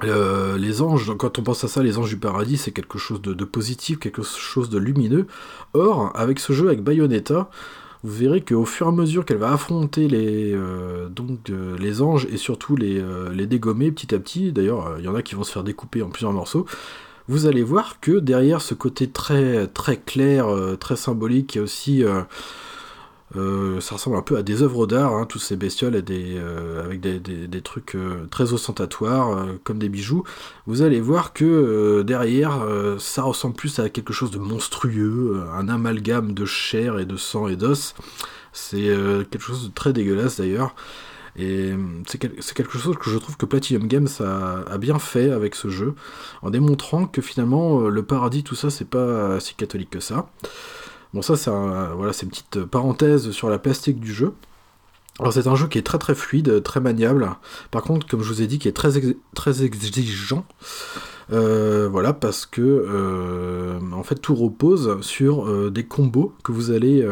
euh, 0.03 0.57
les 0.57 0.81
anges, 0.81 1.15
quand 1.17 1.39
on 1.39 1.43
pense 1.43 1.63
à 1.63 1.67
ça, 1.67 1.81
les 1.81 1.97
anges 1.97 2.09
du 2.09 2.17
paradis, 2.17 2.57
c'est 2.57 2.71
quelque 2.71 2.97
chose 2.97 3.21
de, 3.21 3.45
positif, 3.45 3.99
quelque 3.99 4.23
chose 4.23 4.69
de 4.69 4.77
lumineux. 4.77 5.25
Or, 5.73 6.11
avec 6.15 6.39
ce 6.39 6.53
jeu, 6.53 6.67
avec 6.67 6.83
Bayonetta, 6.83 7.49
vous 8.03 8.13
verrez 8.13 8.41
qu'au 8.41 8.65
fur 8.65 8.87
et 8.87 8.89
à 8.89 8.91
mesure 8.91 9.25
qu'elle 9.25 9.37
va 9.37 9.53
affronter 9.53 10.07
les, 10.07 10.53
euh, 10.53 11.07
donc, 11.07 11.49
euh, 11.49 11.77
les 11.79 12.01
anges 12.01 12.27
et 12.29 12.37
surtout 12.37 12.75
les, 12.75 13.03
les, 13.33 13.47
dégommer 13.47 13.91
petit 13.91 14.13
à 14.13 14.19
petit, 14.19 14.51
d'ailleurs, 14.51 14.95
il 14.99 15.05
y 15.05 15.07
en 15.07 15.15
a 15.15 15.21
qui 15.21 15.35
vont 15.35 15.43
se 15.43 15.51
faire 15.51 15.63
découper 15.63 16.01
en 16.01 16.09
plusieurs 16.09 16.33
morceaux, 16.33 16.65
vous 17.27 17.47
allez 17.47 17.63
voir 17.63 17.99
que 18.01 18.19
derrière 18.19 18.61
ce 18.61 18.75
côté 18.75 19.07
très, 19.09 19.65
très 19.67 19.97
clair, 19.97 20.47
très 20.79 20.95
symbolique, 20.95 21.55
il 21.55 21.57
y 21.57 21.61
a 21.61 21.63
aussi 21.63 22.03
euh, 23.35 23.81
ça 23.81 23.95
ressemble 23.95 24.17
un 24.17 24.21
peu 24.21 24.37
à 24.37 24.43
des 24.43 24.61
œuvres 24.61 24.85
d'art, 24.85 25.13
hein, 25.13 25.25
toutes 25.25 25.41
ces 25.41 25.55
bestioles 25.55 26.01
euh, 26.09 26.85
avec 26.85 27.01
des, 27.01 27.61
trucs 27.61 27.95
euh, 27.95 28.27
très 28.29 28.53
ostentatoires, 28.53 29.47
comme 29.63 29.79
des 29.79 29.89
bijoux. 29.89 30.23
Vous 30.67 30.83
allez 30.83 31.01
voir 31.01 31.33
que 31.33 32.03
derrière, 32.03 32.65
ça 32.99 33.23
ressemble 33.23 33.55
plus 33.55 33.79
à 33.79 33.89
quelque 33.89 34.13
chose 34.13 34.31
de 34.31 34.37
monstrueux, 34.37 35.43
un 35.53 35.69
amalgame 35.69 36.33
de 36.33 36.45
chair 36.45 36.99
et 36.99 37.05
de 37.05 37.17
sang 37.17 37.47
et 37.47 37.55
d'os. 37.55 37.95
C'est 38.53 38.95
quelque 39.29 39.43
chose 39.43 39.67
de 39.67 39.73
très 39.73 39.93
dégueulasse 39.93 40.37
d'ailleurs. 40.37 40.75
Et 41.37 41.73
c'est 42.07 42.17
quelque 42.17 42.77
chose 42.77 42.95
que 42.97 43.09
je 43.09 43.17
trouve 43.17 43.35
que 43.35 43.45
Platinum 43.45 43.87
Games 43.87 44.07
a, 44.19 44.77
bien 44.77 44.99
fait 44.99 45.31
avec 45.31 45.55
ce 45.55 45.67
jeu, 45.67 45.95
en 46.41 46.49
démontrant 46.49 47.07
que 47.07 47.21
finalement 47.21 47.81
le 47.81 48.03
paradis, 48.03 48.43
tout 48.43 48.55
ça, 48.55 48.69
c'est 48.69 48.87
pas 48.87 49.39
si 49.39 49.55
catholique 49.55 49.89
que 49.89 49.99
ça. 49.99 50.29
Bon, 51.15 51.21
ça, 51.21 51.37
c'est 51.37 51.49
voilà, 51.49 52.11
une 52.21 52.29
petite 52.29 52.65
parenthèse 52.65 53.31
sur 53.31 53.49
la 53.49 53.57
plastique 53.57 54.01
du 54.01 54.13
jeu. 54.13 54.33
Alors, 55.17 55.31
c'est 55.31 55.47
un 55.47 55.55
jeu 55.55 55.69
qui 55.69 55.77
est 55.77 55.81
très 55.81 55.97
très 55.97 56.13
fluide, 56.13 56.61
très 56.61 56.81
maniable. 56.81 57.29
Par 57.71 57.83
contre, 57.83 58.05
comme 58.05 58.21
je 58.21 58.27
vous 58.27 58.41
ai 58.41 58.47
dit, 58.47 58.59
qui 58.59 58.67
est 58.67 58.73
très, 58.73 58.99
très 59.33 59.63
exigeant. 59.63 60.45
Euh, 61.31 61.87
voilà, 61.91 62.13
parce 62.13 62.45
que 62.45 62.61
euh, 62.61 63.79
en 63.93 64.03
fait 64.03 64.15
tout 64.15 64.35
repose 64.35 65.01
sur 65.01 65.49
euh, 65.49 65.71
des 65.71 65.83
combos 65.83 66.33
que 66.43 66.51
vous 66.51 66.71
allez 66.71 67.05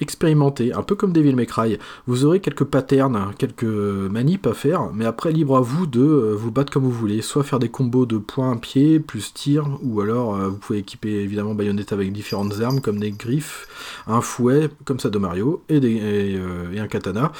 expérimenter, 0.00 0.72
un 0.72 0.82
peu 0.82 0.94
comme 0.94 1.12
Devil 1.12 1.34
May 1.34 1.46
Cry. 1.46 1.78
Vous 2.06 2.24
aurez 2.24 2.40
quelques 2.40 2.64
patterns, 2.64 3.32
quelques 3.38 3.64
manips 3.64 4.46
à 4.46 4.54
faire, 4.54 4.90
mais 4.92 5.04
après 5.04 5.32
libre 5.32 5.56
à 5.56 5.60
vous 5.60 5.86
de 5.86 6.02
vous 6.02 6.50
battre 6.50 6.72
comme 6.72 6.84
vous 6.84 6.90
voulez, 6.90 7.22
soit 7.22 7.42
faire 7.42 7.58
des 7.58 7.68
combos 7.68 8.06
de 8.06 8.18
points 8.18 8.56
pied 8.56 9.00
plus 9.00 9.32
tir, 9.32 9.66
ou 9.82 10.00
alors 10.00 10.36
vous 10.36 10.56
pouvez 10.56 10.80
équiper 10.80 11.20
évidemment 11.22 11.54
Bayonetta 11.54 11.94
avec 11.94 12.12
différentes 12.12 12.60
armes 12.60 12.80
comme 12.80 12.98
des 12.98 13.12
griffes, 13.12 13.68
un 14.06 14.20
fouet 14.20 14.68
comme 14.84 14.98
ça 14.98 15.10
de 15.10 15.18
Mario 15.18 15.62
et, 15.68 15.76
et 15.76 16.80
un 16.80 16.88
katana. 16.88 17.32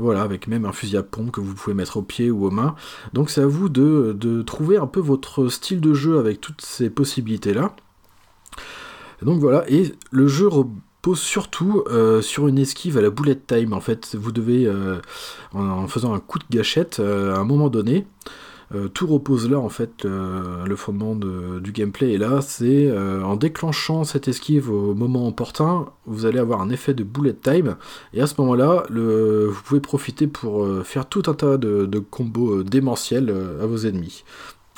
Voilà, 0.00 0.22
avec 0.22 0.48
même 0.48 0.64
un 0.64 0.72
fusil 0.72 0.96
à 0.96 1.02
pompe 1.02 1.30
que 1.30 1.40
vous 1.40 1.54
pouvez 1.54 1.74
mettre 1.74 1.98
au 1.98 2.02
pied 2.02 2.30
ou 2.30 2.46
aux 2.46 2.50
mains. 2.50 2.74
Donc 3.12 3.28
c'est 3.28 3.42
à 3.42 3.46
vous 3.46 3.68
de, 3.68 4.42
trouver 4.42 4.78
un 4.78 4.86
peu 4.86 5.00
votre 5.00 5.48
style 5.48 5.80
de 5.80 5.92
jeu 5.92 6.18
avec 6.18 6.40
toutes 6.40 6.62
ces 6.62 6.88
possibilités-là. 6.88 7.76
Donc 9.22 9.40
voilà, 9.40 9.64
et 9.68 9.92
le 10.10 10.26
jeu 10.26 10.48
repose 10.48 11.20
surtout 11.20 11.84
euh, 11.90 12.22
sur 12.22 12.48
une 12.48 12.58
esquive 12.58 12.96
à 12.96 13.02
la 13.02 13.10
bullet 13.10 13.36
time. 13.36 13.74
En 13.74 13.80
fait, 13.80 14.16
vous 14.16 14.32
devez, 14.32 14.66
euh, 14.66 14.98
en, 15.52 15.86
faisant 15.86 16.14
un 16.14 16.20
coup 16.20 16.38
de 16.38 16.44
gâchette 16.50 17.00
euh, 17.00 17.34
à 17.34 17.38
un 17.38 17.44
moment 17.44 17.68
donné, 17.68 18.06
tout 18.94 19.08
repose 19.08 19.50
là 19.50 19.58
en 19.58 19.68
fait, 19.68 20.04
euh, 20.04 20.64
le 20.64 20.76
fondement 20.76 21.16
du 21.16 21.72
gameplay 21.72 22.14
est 22.14 22.18
là, 22.18 22.40
c'est 22.40 22.86
euh, 22.86 23.20
en 23.22 23.34
déclenchant 23.34 24.04
cette 24.04 24.28
esquive 24.28 24.70
au 24.70 24.94
moment 24.94 25.26
opportun, 25.26 25.86
vous 26.06 26.24
allez 26.24 26.38
avoir 26.38 26.60
un 26.60 26.70
effet 26.70 26.94
de 26.94 27.02
bullet 27.02 27.34
time, 27.34 27.76
et 28.14 28.22
à 28.22 28.28
ce 28.28 28.34
moment-là, 28.38 28.84
vous 28.90 29.62
pouvez 29.64 29.80
profiter 29.80 30.28
pour 30.28 30.66
faire 30.84 31.06
tout 31.06 31.22
un 31.26 31.34
tas 31.34 31.56
de, 31.56 31.98
combos 31.98 32.62
démentiels 32.62 33.34
à 33.60 33.66
vos 33.66 33.78
ennemis. 33.78 34.24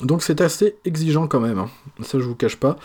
Donc 0.02 0.22
c'est 0.22 0.40
assez 0.40 0.76
exigeant 0.86 1.28
quand 1.28 1.40
même, 1.40 1.58
hein. 1.58 1.68
ça 2.02 2.18
je 2.18 2.24
vous 2.24 2.34
cache 2.34 2.56
pas. 2.56 2.76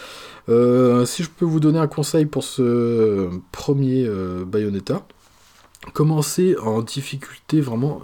si 0.48 1.24
je 1.24 1.30
peux 1.30 1.46
vous 1.46 1.62
donner 1.62 1.80
un 1.80 1.88
conseil 1.88 2.26
pour 2.26 2.44
ce 2.44 3.30
premier 3.54 4.10
Bayonetta, 4.46 5.08
commencez 5.94 6.58
en 6.58 6.82
difficulté 6.82 7.62
vraiment 7.62 8.02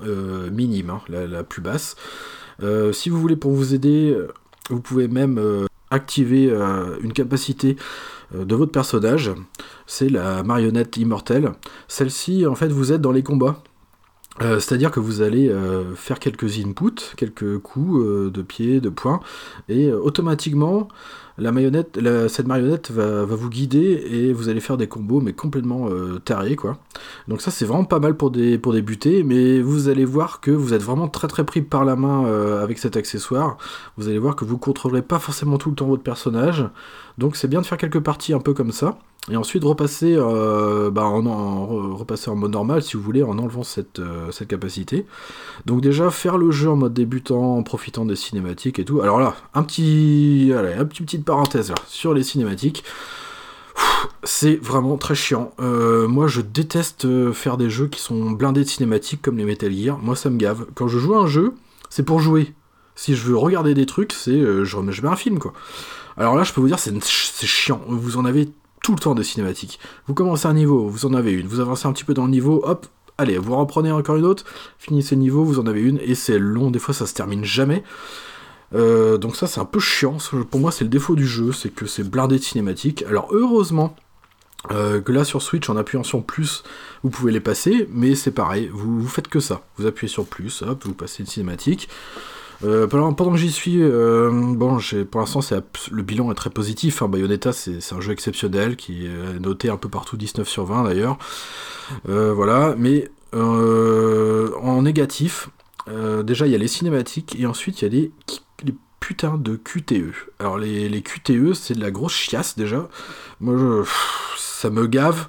minime, 0.52 0.90
hein, 0.90 1.02
la, 1.10 1.44
plus 1.44 1.62
basse. 1.62 1.98
Euh, 2.64 2.94
si 2.94 3.10
vous 3.10 3.20
voulez 3.20 3.36
pour 3.36 3.52
vous 3.52 3.74
aider, 3.74 4.14
euh, 4.16 4.28
vous 4.70 4.80
pouvez 4.80 5.08
même 5.08 5.38
euh, 5.38 5.66
activer 5.92 6.52
une 7.04 7.14
capacité 7.14 7.78
de 8.34 8.56
votre 8.56 8.72
personnage, 8.72 9.30
c'est 9.86 10.10
la 10.10 10.42
marionnette 10.42 10.98
immortelle. 10.98 11.52
Celle-ci, 11.88 12.48
en 12.48 12.56
fait, 12.56 12.70
vous 12.70 12.92
êtes 12.92 13.02
dans 13.02 13.12
les 13.12 13.22
combats. 13.22 13.62
C'est-à-dire 14.40 14.90
que 14.90 15.00
vous 15.00 15.22
allez 15.22 15.56
faire 15.96 16.18
quelques 16.18 16.58
inputs, 16.58 17.14
quelques 17.16 17.60
coups 17.60 18.04
de 18.34 18.42
pied, 18.42 18.82
de 18.82 18.90
poing, 18.90 19.20
et 19.70 19.94
automatiquement, 19.94 20.88
la 21.38 21.52
marionnette, 21.52 22.00
cette 22.28 22.48
marionnette 22.48 22.92
va, 22.92 23.26
vous 23.26 23.50
guider 23.50 24.04
et 24.12 24.34
vous 24.34 24.50
allez 24.50 24.60
faire 24.60 24.78
des 24.78 24.88
combos 24.88 25.20
mais 25.20 25.34
complètement 25.34 25.90
euh, 25.90 26.20
tarés 26.20 26.56
quoi. 26.56 26.78
Donc 27.28 27.42
ça 27.42 27.50
c'est 27.50 27.66
vraiment 27.66 27.86
pas 27.86 28.00
mal 28.00 28.16
pour, 28.16 28.32
débuter, 28.32 29.24
mais 29.24 29.60
vous 29.60 29.90
allez 29.90 30.06
voir 30.06 30.42
que 30.42 30.52
vous 30.52 30.74
êtes 30.74 30.84
vraiment 30.84 31.08
très 31.08 31.28
très 31.28 31.44
pris 31.44 31.62
par 31.62 31.86
la 31.86 31.96
main 31.96 32.26
euh, 32.26 32.64
avec 32.64 32.78
cet 32.78 32.98
accessoire. 32.98 33.58
Vous 33.98 34.08
allez 34.08 34.20
voir 34.20 34.36
que 34.36 34.46
vous 34.46 34.58
contrôlerez 34.58 35.02
pas 35.02 35.20
forcément 35.20 35.58
tout 35.58 35.70
le 35.70 35.76
temps 35.76 35.88
votre 35.88 36.04
personnage, 36.04 36.66
donc 37.18 37.36
c'est 37.36 37.48
bien 37.48 37.62
de 37.62 37.66
faire 37.66 37.78
quelques 37.78 38.02
parties 38.02 38.34
un 38.34 38.40
peu 38.40 38.54
comme 38.54 38.72
ça. 38.72 38.98
Et 39.32 39.38
ensuite 39.38 39.64
repasser, 39.64 40.16
bah, 40.18 41.04
en, 41.06 41.66
repasser 41.96 42.30
en 42.30 42.36
mode 42.36 42.52
normal 42.52 42.84
si 42.84 42.98
vous 42.98 43.04
voulez 43.04 43.24
en 43.24 43.38
enlevant 43.38 43.64
cette, 43.64 44.02
cette 44.32 44.50
capacité. 44.50 45.06
Donc 45.66 45.80
déjà 45.80 46.12
faire 46.12 46.38
le 46.38 46.52
jeu 46.52 46.70
en 46.70 46.76
mode 46.76 46.94
débutant 46.94 47.58
en 47.58 47.64
profitant 47.64 48.06
des 48.06 48.18
cinématiques 48.18 48.80
et 48.80 48.86
tout. 48.86 49.00
Alors 49.00 49.20
là, 49.20 49.36
un 49.54 49.64
petit, 49.64 50.52
allez, 50.58 50.74
un 50.74 50.84
petit 50.84 51.04
petite 51.04 51.24
parenthèse 51.24 51.74
sur 51.88 52.14
les 52.14 52.24
cinématiques 52.24 52.84
c'est 54.24 54.56
vraiment 54.56 54.98
très 54.98 55.16
chiant. 55.16 55.54
Euh, 55.60 56.08
moi, 56.08 56.28
je 56.28 56.42
déteste 56.42 57.06
euh, 57.06 57.34
faire 57.34 57.58
des 57.58 57.70
jeux 57.70 57.88
qui 57.88 58.02
sont 58.02 58.32
blindés 58.32 58.64
de 58.64 58.70
cinématiques 58.70 59.22
comme 59.22 59.38
les 59.38 59.46
Metal 59.46 59.72
Gear. 59.72 59.98
Moi, 60.00 60.16
ça 60.16 60.30
me 60.30 60.38
gave. 60.38 60.66
Quand 60.76 60.88
je 60.88 61.00
joue 61.00 61.16
à 61.16 61.20
un 61.20 61.28
jeu, 61.28 61.54
c'est 61.90 62.04
pour 62.04 62.20
jouer. 62.20 62.54
Si 62.96 63.16
je 63.16 63.24
veux 63.24 63.38
regarder 63.38 63.74
des 63.74 63.86
trucs, 63.86 64.14
c'est 64.14 64.32
euh, 64.32 64.64
je, 64.64 64.78
mets 64.78 65.08
un 65.08 65.16
film, 65.16 65.40
quoi. 65.40 65.54
Alors 66.16 66.36
là, 66.36 66.44
je 66.44 66.54
peux 66.54 66.62
vous 66.62 66.68
dire, 66.68 66.80
c'est 66.80 67.48
chiant. 67.48 67.82
Vous 67.88 68.18
en 68.18 68.26
avez 68.26 68.50
tout 68.84 68.92
le 68.92 69.00
temps 69.00 69.16
des 69.16 69.24
cinématiques. 69.24 69.80
Vous 70.06 70.14
commencez 70.14 70.46
un 70.48 70.54
niveau, 70.54 70.88
vous 70.88 71.08
en 71.08 71.16
avez 71.16 71.32
une. 71.32 71.48
Vous 71.48 71.60
avancez 71.60 71.88
un 71.88 71.94
petit 71.94 72.04
peu 72.04 72.14
dans 72.14 72.26
le 72.26 72.32
niveau, 72.32 72.62
hop, 72.64 72.86
allez, 73.18 73.40
vous 73.40 73.56
reprenez 73.56 73.92
encore 73.92 74.18
une 74.18 74.26
autre, 74.26 74.46
finissez 74.78 75.16
le 75.16 75.22
niveau, 75.22 75.44
vous 75.44 75.58
en 75.58 75.66
avez 75.66 75.82
une, 75.82 75.98
et 76.04 76.14
c'est 76.14 76.38
long. 76.38 76.70
Des 76.70 76.78
fois, 76.78 76.94
ça 76.94 77.08
se 77.08 77.16
termine 77.16 77.44
jamais. 77.44 77.84
donc 78.72 79.36
ça 79.36 79.48
c'est 79.48 79.60
un 79.60 79.66
peu 79.66 79.80
chiant, 79.80 80.18
pour 80.52 80.60
moi 80.60 80.72
c'est 80.72 80.84
le 80.84 80.90
défaut 80.92 81.16
du 81.16 81.26
jeu, 81.26 81.52
c'est 81.52 81.70
que 81.70 81.88
c'est 81.88 82.04
blindé 82.04 82.38
de 82.38 82.44
cinématiques. 82.44 83.04
Alors 83.08 83.30
heureusement, 83.32 83.96
euh, 84.72 85.02
que 85.02 85.12
là 85.12 85.26
sur 85.26 85.42
Switch 85.42 85.70
en 85.70 85.76
appuyant 85.76 86.04
sur 86.04 86.24
plus 86.24 86.64
vous 87.04 87.10
pouvez 87.10 87.34
les 87.34 87.42
passer 87.42 87.86
mais 87.92 88.16
c'est 88.16 88.32
pareil 88.32 88.70
vous, 88.72 89.02
vous 89.02 89.08
faites 89.10 89.28
que 89.28 89.42
ça 89.42 89.62
vous 89.76 89.86
appuyez 89.86 90.08
sur 90.08 90.26
plus 90.26 90.62
hop 90.62 90.86
vous 90.86 90.94
passez 90.94 91.22
une 91.22 91.28
cinématique 91.28 91.90
euh, 92.64 92.88
pendant, 92.88 93.14
que 93.14 93.38
j'y 93.38 93.52
suis 93.52 93.82
euh, 93.82 94.30
bon 94.32 94.80
pour 95.12 95.22
l'instant 95.22 95.40
le 95.92 96.04
bilan 96.04 96.32
est 96.32 96.36
très 96.36 96.50
positif 96.50 97.02
hein. 97.02 97.08
Bayonetta 97.08 97.52
c'est 97.52 97.94
un 97.94 98.02
jeu 98.02 98.12
exceptionnel 98.12 98.76
qui 98.76 99.06
est 99.06 99.40
noté 99.40 99.70
un 99.70 99.78
peu 99.78 99.90
partout 99.90 100.18
19 100.18 100.48
sur 100.48 100.66
20 100.66 100.84
d'ailleurs 100.84 101.18
voilà 102.06 102.76
mais 102.78 103.10
en 103.34 104.82
négatif 104.82 105.50
déjà 106.24 106.46
il 106.46 106.52
y 106.52 106.56
a 106.56 106.60
les 106.60 106.68
cinématiques 106.68 107.36
et 107.40 107.46
ensuite 107.46 107.82
il 107.82 107.86
y 107.86 107.88
a 107.88 107.92
les, 107.92 108.12
les 108.64 108.76
putains 109.00 109.38
de 109.38 109.56
QTE 109.56 110.14
alors 110.40 110.58
les, 110.58 111.02
QTE 111.02 111.54
c'est 111.54 111.74
de 111.74 111.82
la 111.82 111.92
grosse 111.92 112.14
chiasse 112.14 112.58
déjà 112.58 112.88
moi 113.40 113.58
je 113.58 113.84
ça 114.64 114.70
me 114.70 114.88
gave. 114.88 115.28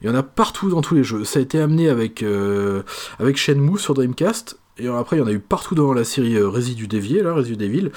Il 0.00 0.06
y 0.06 0.10
en 0.10 0.14
a 0.14 0.22
partout 0.22 0.70
dans 0.70 0.80
tous 0.80 0.94
les 0.94 1.02
jeux. 1.02 1.24
Ça 1.24 1.40
a 1.40 1.42
été 1.42 1.58
amené 1.60 1.88
avec, 1.88 2.22
euh, 2.22 2.84
avec 3.18 3.36
Shenmue 3.36 3.78
sur 3.78 3.94
Dreamcast, 3.94 4.60
et 4.78 4.88
après 4.88 5.16
il 5.16 5.20
y 5.20 5.22
en 5.22 5.26
a 5.26 5.32
eu 5.32 5.38
partout 5.38 5.74
dans 5.74 5.92
la 5.92 6.04
série 6.04 6.36
euh, 6.36 6.48
Resident 6.48 6.88
Evil, 6.96 7.20
là, 7.22 7.32
Resident 7.32 7.64
Evil. 7.64 7.90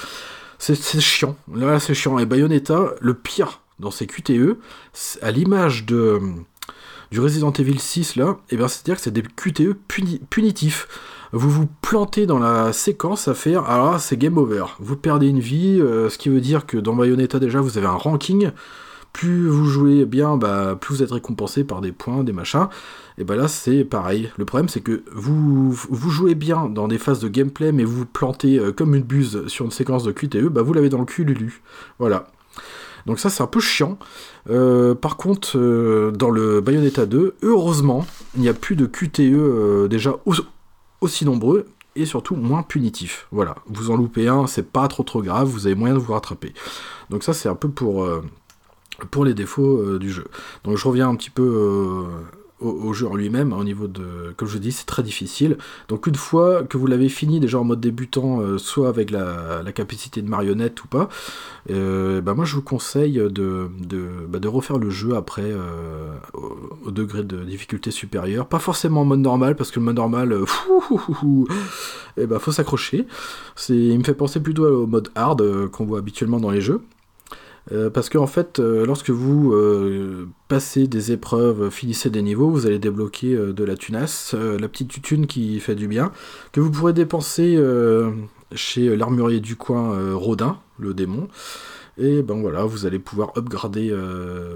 C'est 0.57 0.99
chiant. 0.99 1.37
Là, 1.55 1.79
c'est 1.79 1.93
chiant. 1.93 2.19
Et 2.19 2.25
Bayonetta, 2.25 2.93
le 2.99 3.13
pire 3.13 3.61
dans 3.79 3.91
ces 3.91 4.07
QTE, 4.07 4.57
à 5.21 5.31
l'image 5.31 5.85
de 5.85 6.19
du 7.11 7.19
Resident 7.19 7.51
Evil 7.51 7.79
6 7.79 8.17
là, 8.17 8.37
et 8.49 8.53
eh 8.53 8.57
bien 8.57 8.67
c'est-à-dire 8.67 8.95
que 8.95 9.01
c'est 9.01 9.11
des 9.11 9.23
QTE 9.23 9.75
punitifs. 10.29 10.87
Vous 11.31 11.49
vous 11.49 11.67
plantez 11.81 12.25
dans 12.25 12.39
la 12.39 12.73
séquence 12.73 13.27
à 13.27 13.33
faire, 13.33 13.69
alors 13.69 13.99
c'est 13.99 14.17
game 14.17 14.37
over. 14.37 14.65
Vous 14.79 14.95
perdez 14.95 15.27
une 15.27 15.39
vie, 15.39 15.79
euh, 15.81 16.09
ce 16.09 16.17
qui 16.17 16.29
veut 16.29 16.41
dire 16.41 16.65
que 16.65 16.77
dans 16.77 16.95
Bayonetta 16.95 17.39
déjà 17.39 17.61
vous 17.61 17.77
avez 17.77 17.87
un 17.87 17.95
ranking 17.95 18.51
plus 19.13 19.47
vous 19.47 19.65
jouez 19.65 20.05
bien, 20.05 20.37
bah, 20.37 20.77
plus 20.79 20.95
vous 20.95 21.03
êtes 21.03 21.11
récompensé 21.11 21.63
par 21.63 21.81
des 21.81 21.91
points, 21.91 22.23
des 22.23 22.31
machins. 22.31 22.67
Et 23.17 23.23
bah 23.23 23.35
là, 23.35 23.47
c'est 23.47 23.83
pareil. 23.83 24.31
Le 24.37 24.45
problème, 24.45 24.69
c'est 24.69 24.81
que 24.81 25.03
vous, 25.11 25.71
vous 25.71 26.09
jouez 26.09 26.35
bien 26.35 26.67
dans 26.67 26.87
des 26.87 26.97
phases 26.97 27.19
de 27.19 27.27
gameplay, 27.27 27.71
mais 27.71 27.83
vous 27.83 28.05
plantez 28.05 28.57
euh, 28.57 28.71
comme 28.71 28.95
une 28.95 29.03
buse 29.03 29.45
sur 29.47 29.65
une 29.65 29.71
séquence 29.71 30.03
de 30.03 30.11
QTE, 30.11 30.47
bah 30.47 30.61
vous 30.61 30.73
l'avez 30.73 30.89
dans 30.89 30.99
le 30.99 31.05
cul, 31.05 31.25
Lulu. 31.25 31.61
Voilà. 31.99 32.27
Donc 33.05 33.19
ça, 33.19 33.29
c'est 33.29 33.43
un 33.43 33.47
peu 33.47 33.59
chiant. 33.59 33.97
Euh, 34.49 34.95
par 34.95 35.17
contre, 35.17 35.57
euh, 35.57 36.11
dans 36.11 36.29
le 36.29 36.61
Bayonetta 36.61 37.05
2, 37.05 37.35
heureusement, 37.41 38.05
il 38.35 38.41
n'y 38.41 38.49
a 38.49 38.53
plus 38.53 38.75
de 38.75 38.85
QTE 38.85 39.87
déjà 39.89 40.15
aussi 41.01 41.25
nombreux 41.25 41.67
et 41.95 42.05
surtout 42.05 42.35
moins 42.35 42.63
punitifs. 42.63 43.27
Voilà, 43.31 43.55
vous 43.67 43.91
en 43.91 43.97
loupez 43.97 44.27
un, 44.27 44.47
c'est 44.47 44.71
pas 44.71 44.87
trop 44.87 45.03
trop 45.03 45.21
grave, 45.21 45.47
vous 45.47 45.65
avez 45.65 45.75
moyen 45.75 45.95
de 45.95 45.99
vous 45.99 46.13
rattraper. 46.13 46.53
Donc 47.09 47.23
ça, 47.23 47.33
c'est 47.33 47.49
un 47.49 47.55
peu 47.55 47.69
pour 47.69 48.07
pour 49.05 49.25
les 49.25 49.33
défauts 49.33 49.77
euh, 49.77 49.99
du 49.99 50.11
jeu. 50.11 50.25
Donc 50.63 50.77
je 50.77 50.87
reviens 50.87 51.09
un 51.09 51.15
petit 51.15 51.29
peu 51.29 51.43
euh, 51.43 52.65
au, 52.65 52.91
jeu 52.93 53.07
en 53.07 53.15
lui-même, 53.15 53.53
au 53.53 53.63
niveau 53.63 53.87
de, 53.87 54.33
comme 54.35 54.47
je 54.47 54.57
dis, 54.57 54.71
c'est 54.71 54.85
très 54.85 55.03
difficile. 55.03 55.57
Donc 55.87 56.07
une 56.07 56.15
fois 56.15 56.63
que 56.63 56.77
vous 56.77 56.87
l'avez 56.87 57.07
fini 57.07 57.39
déjà 57.39 57.59
en 57.59 57.63
mode 57.63 57.79
débutant, 57.79 58.41
euh, 58.41 58.57
soit 58.57 58.89
avec 58.89 59.11
la, 59.11 59.63
capacité 59.73 60.21
de 60.21 60.29
marionnette 60.29 60.83
ou 60.83 60.87
pas, 60.87 61.09
bah 61.69 62.33
moi 62.33 62.43
je 62.43 62.55
vous 62.55 62.61
conseille 62.61 63.13
de, 63.13 63.69
bah, 64.27 64.39
de, 64.39 64.47
refaire 64.47 64.77
le 64.77 64.89
jeu 64.89 65.15
après 65.15 65.53
au, 66.33 66.91
degré 66.91 67.23
de 67.23 67.43
difficulté 67.43 67.91
supérieur. 67.91 68.47
Pas 68.47 68.59
forcément 68.59 69.01
en 69.01 69.05
mode 69.05 69.21
normal, 69.21 69.55
parce 69.55 69.71
que 69.71 69.79
le 69.79 69.85
mode 69.85 69.95
normal, 69.95 70.35
et 72.17 72.25
bah, 72.25 72.39
faut 72.39 72.51
s'accrocher. 72.51 73.05
Il 73.69 73.97
me 73.99 74.03
fait 74.03 74.15
penser 74.15 74.41
plutôt 74.41 74.65
au 74.65 74.87
mode 74.87 75.09
hard 75.15 75.69
qu'on 75.69 75.85
voit 75.85 75.99
habituellement 75.99 76.39
dans 76.39 76.51
les 76.51 76.61
jeux. 76.61 76.81
Euh, 77.71 77.89
parce 77.89 78.09
qu'en 78.09 78.23
en 78.23 78.27
fait, 78.27 78.59
euh, 78.59 78.85
lorsque 78.85 79.09
vous 79.09 79.53
euh, 79.53 80.27
passez 80.47 80.87
des 80.87 81.11
épreuves, 81.11 81.69
finissez 81.69 82.09
des 82.09 82.21
niveaux, 82.21 82.49
vous 82.49 82.65
allez 82.65 82.79
débloquer 82.79 83.35
de 83.35 83.63
la 83.63 83.75
tunasse, 83.75 84.33
la 84.33 84.67
petite 84.67 85.01
thune 85.01 85.27
qui 85.27 85.59
fait 85.59 85.75
du 85.75 85.87
bien, 85.87 86.11
que 86.51 86.59
vous 86.59 86.71
pourrez 86.71 86.93
dépenser 86.93 87.59
chez 88.53 88.95
l'armurier 88.95 89.39
du 89.39 89.55
coin 89.55 90.13
Rodin, 90.13 90.59
le 90.77 90.93
démon. 90.93 91.27
Et 91.97 92.21
ben 92.21 92.39
voilà, 92.39 92.63
vous 92.63 92.85
allez 92.85 92.97
pouvoir 92.97 93.33
upgrader, 93.37 93.93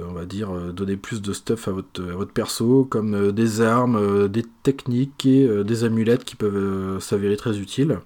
on 0.09 0.13
va 0.13 0.25
dire, 0.25 0.49
donner 0.73 0.95
plus 0.95 1.21
de 1.21 1.33
stuff 1.33 1.67
à 1.67 1.71
votre, 1.71 2.01
à 2.01 2.15
votre 2.15 2.31
perso, 2.31 2.85
comme 2.89 3.31
des 3.31 3.61
armes, 3.61 4.27
des 4.27 4.43
techniques 4.63 5.25
et 5.25 5.63
des 5.63 5.83
amulettes 5.83 6.23
qui 6.23 6.35
peuvent 6.35 6.99
s'avérer 6.99 7.37
très 7.37 7.59
utiles. 7.59 7.99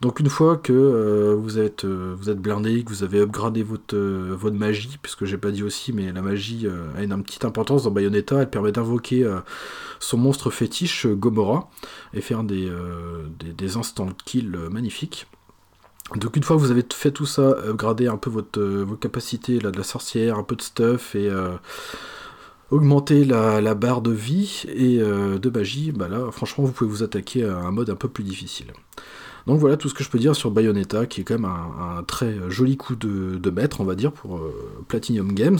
Donc 0.00 0.20
une 0.20 0.28
fois 0.28 0.56
que 0.56 0.72
euh, 0.72 1.34
vous, 1.34 1.58
êtes, 1.58 1.84
euh, 1.84 2.14
vous 2.16 2.30
êtes 2.30 2.38
blindé, 2.38 2.84
que 2.84 2.90
vous 2.90 3.02
avez 3.02 3.18
upgradé 3.20 3.64
votre, 3.64 3.96
euh, 3.96 4.32
votre 4.38 4.56
magie, 4.56 4.96
puisque 5.02 5.24
j'ai 5.24 5.38
pas 5.38 5.50
dit 5.50 5.64
aussi, 5.64 5.92
mais 5.92 6.12
la 6.12 6.22
magie 6.22 6.68
a 6.96 7.02
une, 7.02 7.22
petite 7.24 7.44
importance 7.44 7.82
dans 7.82 7.90
Bayonetta, 7.90 8.42
elle 8.42 8.50
permet 8.50 8.70
d'invoquer 8.70 9.28
son 9.98 10.18
monstre 10.18 10.50
fétiche, 10.50 11.06
Gomorrah, 11.06 11.68
et 12.14 12.20
faire 12.20 12.44
des, 12.44 12.70
des, 13.40 13.76
instant 13.76 14.08
kills 14.24 14.56
magnifiques. 14.70 15.26
Donc 16.16 16.36
une 16.36 16.42
fois 16.42 16.56
que 16.56 16.60
vous 16.60 16.70
avez 16.70 16.84
fait 16.94 17.10
tout 17.10 17.26
ça, 17.26 17.56
upgradé 17.66 18.06
un 18.06 18.16
peu 18.16 18.30
votre, 18.30 18.60
vos 18.60 18.96
capacités 18.96 19.58
là, 19.58 19.70
de 19.70 19.76
la 19.76 19.84
sorcière, 19.84 20.38
un 20.38 20.44
peu 20.44 20.56
de 20.56 20.62
stuff 20.62 21.14
et 21.14 21.30
augmenter 22.70 23.24
la, 23.24 23.74
barre 23.74 24.00
de 24.00 24.12
vie 24.12 24.64
et 24.68 24.98
de 24.98 25.50
magie, 25.50 25.92
bah 25.92 26.08
là 26.08 26.30
franchement 26.30 26.64
vous 26.64 26.72
pouvez 26.72 26.90
vous 26.90 27.02
attaquer 27.02 27.44
à 27.44 27.58
un 27.58 27.72
mode 27.72 27.90
un 27.90 27.96
peu 27.96 28.08
plus 28.08 28.24
difficile. 28.24 28.72
Donc 29.48 29.60
voilà 29.60 29.78
tout 29.78 29.88
ce 29.88 29.94
que 29.94 30.04
je 30.04 30.10
peux 30.10 30.18
dire 30.18 30.36
sur 30.36 30.50
Bayonetta, 30.50 31.06
qui 31.06 31.22
est 31.22 31.24
quand 31.24 31.38
même 31.38 31.46
un, 31.50 32.02
très 32.02 32.34
joli 32.50 32.76
coup 32.76 32.94
de, 32.96 33.50
maître, 33.50 33.80
on 33.80 33.84
va 33.84 33.94
dire, 33.94 34.12
pour 34.12 34.36
euh, 34.36 34.52
Platinum 34.88 35.32
Games. 35.32 35.58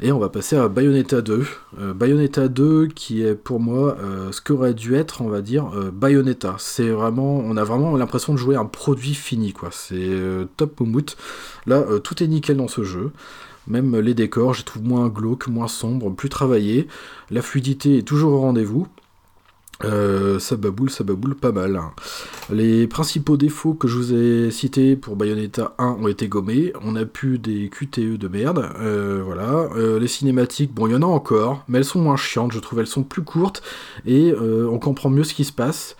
Et 0.00 0.10
on 0.10 0.18
va 0.18 0.28
passer 0.28 0.56
à 0.56 0.66
Bayonetta 0.66 1.20
2. 1.20 1.46
Euh, 1.78 1.94
Bayonetta 1.94 2.48
2 2.48 2.88
qui 2.88 3.22
est 3.22 3.36
pour 3.36 3.60
moi 3.60 3.96
euh, 4.00 4.32
ce 4.32 4.40
qu'aurait 4.40 4.74
dû 4.74 4.96
être, 4.96 5.22
on 5.22 5.28
va 5.28 5.42
dire, 5.42 5.70
Bayonetta. 5.92 6.56
C'est 6.58 6.88
vraiment, 6.88 7.36
on 7.36 7.56
a 7.56 7.62
vraiment 7.62 7.96
l'impression 7.96 8.32
de 8.32 8.38
jouer 8.38 8.56
un 8.56 8.64
produit 8.64 9.14
fini, 9.14 9.52
quoi. 9.52 9.68
C'est 9.70 10.10
top 10.56 10.80
moumout. 10.80 11.16
Là, 11.66 11.84
tout 12.02 12.20
est 12.20 12.26
nickel 12.26 12.56
dans 12.56 12.68
ce 12.68 12.82
jeu. 12.82 13.12
Même 13.68 13.96
les 13.96 14.14
décors, 14.14 14.54
je 14.54 14.64
trouve 14.64 14.82
moins 14.82 15.08
glauque, 15.08 15.46
moins 15.46 15.68
sombre, 15.68 16.10
plus 16.10 16.30
travaillé. 16.30 16.88
La 17.30 17.42
fluidité 17.42 17.98
est 17.98 18.02
toujours 18.02 18.32
au 18.32 18.40
rendez-vous. 18.40 18.88
Euh, 19.84 20.38
ça 20.40 20.56
baboule, 20.56 20.90
ça 20.90 21.04
baboule 21.04 21.36
pas 21.36 21.52
mal. 21.52 21.76
Hein. 21.76 21.92
Les 22.50 22.86
principaux 22.86 23.36
défauts 23.36 23.74
que 23.74 23.86
je 23.86 23.96
vous 23.96 24.14
ai 24.14 24.50
cités 24.50 24.96
pour 24.96 25.16
Bayonetta 25.16 25.74
1 25.78 25.98
ont 26.00 26.08
été 26.08 26.28
gommés. 26.28 26.72
On 26.82 26.96
a 26.96 27.04
plus 27.04 27.38
des 27.38 27.68
QTE 27.68 28.16
de 28.16 28.28
merde. 28.28 28.70
Euh, 28.80 29.22
voilà. 29.24 29.68
Euh, 29.76 29.98
les 30.00 30.08
cinématiques, 30.08 30.74
bon, 30.74 30.86
il 30.86 30.92
y 30.92 30.96
en 30.96 31.02
a 31.02 31.06
encore, 31.06 31.64
mais 31.68 31.78
elles 31.78 31.84
sont 31.84 32.00
moins 32.00 32.16
chiantes, 32.16 32.52
je 32.52 32.58
trouve. 32.58 32.80
Elles 32.80 32.86
sont 32.86 33.04
plus 33.04 33.22
courtes 33.22 33.62
et 34.06 34.32
on 34.34 34.78
comprend 34.78 35.10
mieux 35.10 35.24
ce 35.24 35.34
qui 35.34 35.44
se 35.44 35.52
passe. 35.52 35.96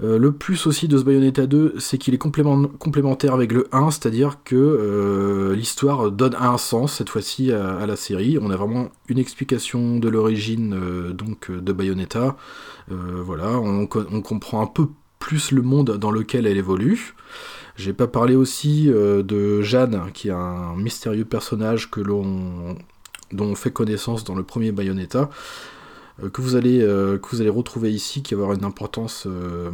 Euh, 0.00 0.16
le 0.18 0.30
plus 0.32 0.66
aussi 0.66 0.86
de 0.86 0.96
ce 0.96 1.02
Bayonetta 1.02 1.46
2, 1.46 1.74
c'est 1.78 1.98
qu'il 1.98 2.14
est 2.14 2.18
complémentaire 2.18 3.34
avec 3.34 3.50
le 3.50 3.66
1, 3.72 3.90
c'est-à-dire 3.90 4.38
que 4.44 4.54
euh, 4.54 5.56
l'histoire 5.56 6.12
donne 6.12 6.36
un 6.38 6.56
sens 6.56 6.94
cette 6.94 7.08
fois-ci 7.08 7.52
à, 7.52 7.84
la 7.84 7.96
série. 7.96 8.38
On 8.40 8.50
a 8.50 8.56
vraiment 8.56 8.90
une 9.08 9.18
explication 9.18 9.98
de 9.98 10.08
l'origine 10.08 10.74
euh, 10.74 11.12
donc 11.12 11.50
de 11.50 11.72
Bayonetta. 11.72 12.36
voilà, 12.88 13.58
on, 13.58 13.86
comprend 13.86 14.62
un 14.62 14.66
peu 14.66 14.88
plus 15.18 15.50
le 15.50 15.62
monde 15.62 15.96
dans 15.98 16.10
lequel 16.12 16.46
elle 16.46 16.56
évolue. 16.56 17.14
J'ai 17.76 17.92
pas 17.92 18.06
parlé 18.06 18.34
aussi 18.34 18.86
de 18.88 19.62
Jeanne, 19.62 20.10
qui 20.14 20.28
est 20.28 20.32
un 20.32 20.74
mystérieux 20.76 21.24
personnage 21.24 21.90
que 21.90 22.00
l'on 22.00 22.76
dont 23.30 23.44
on 23.44 23.54
fait 23.54 23.70
connaissance 23.70 24.24
dans 24.24 24.34
le 24.34 24.42
premier 24.42 24.72
Bayonetta. 24.72 25.28
Euh, 26.22 26.30
que, 26.30 26.40
vous 26.40 26.56
allez, 26.56 26.80
euh, 26.82 27.18
que 27.18 27.28
vous 27.30 27.40
allez 27.40 27.50
retrouver 27.50 27.92
ici, 27.92 28.22
qui 28.22 28.34
va 28.34 28.42
avoir 28.42 28.56
une 28.56 28.64
importance 28.64 29.24
euh, 29.26 29.70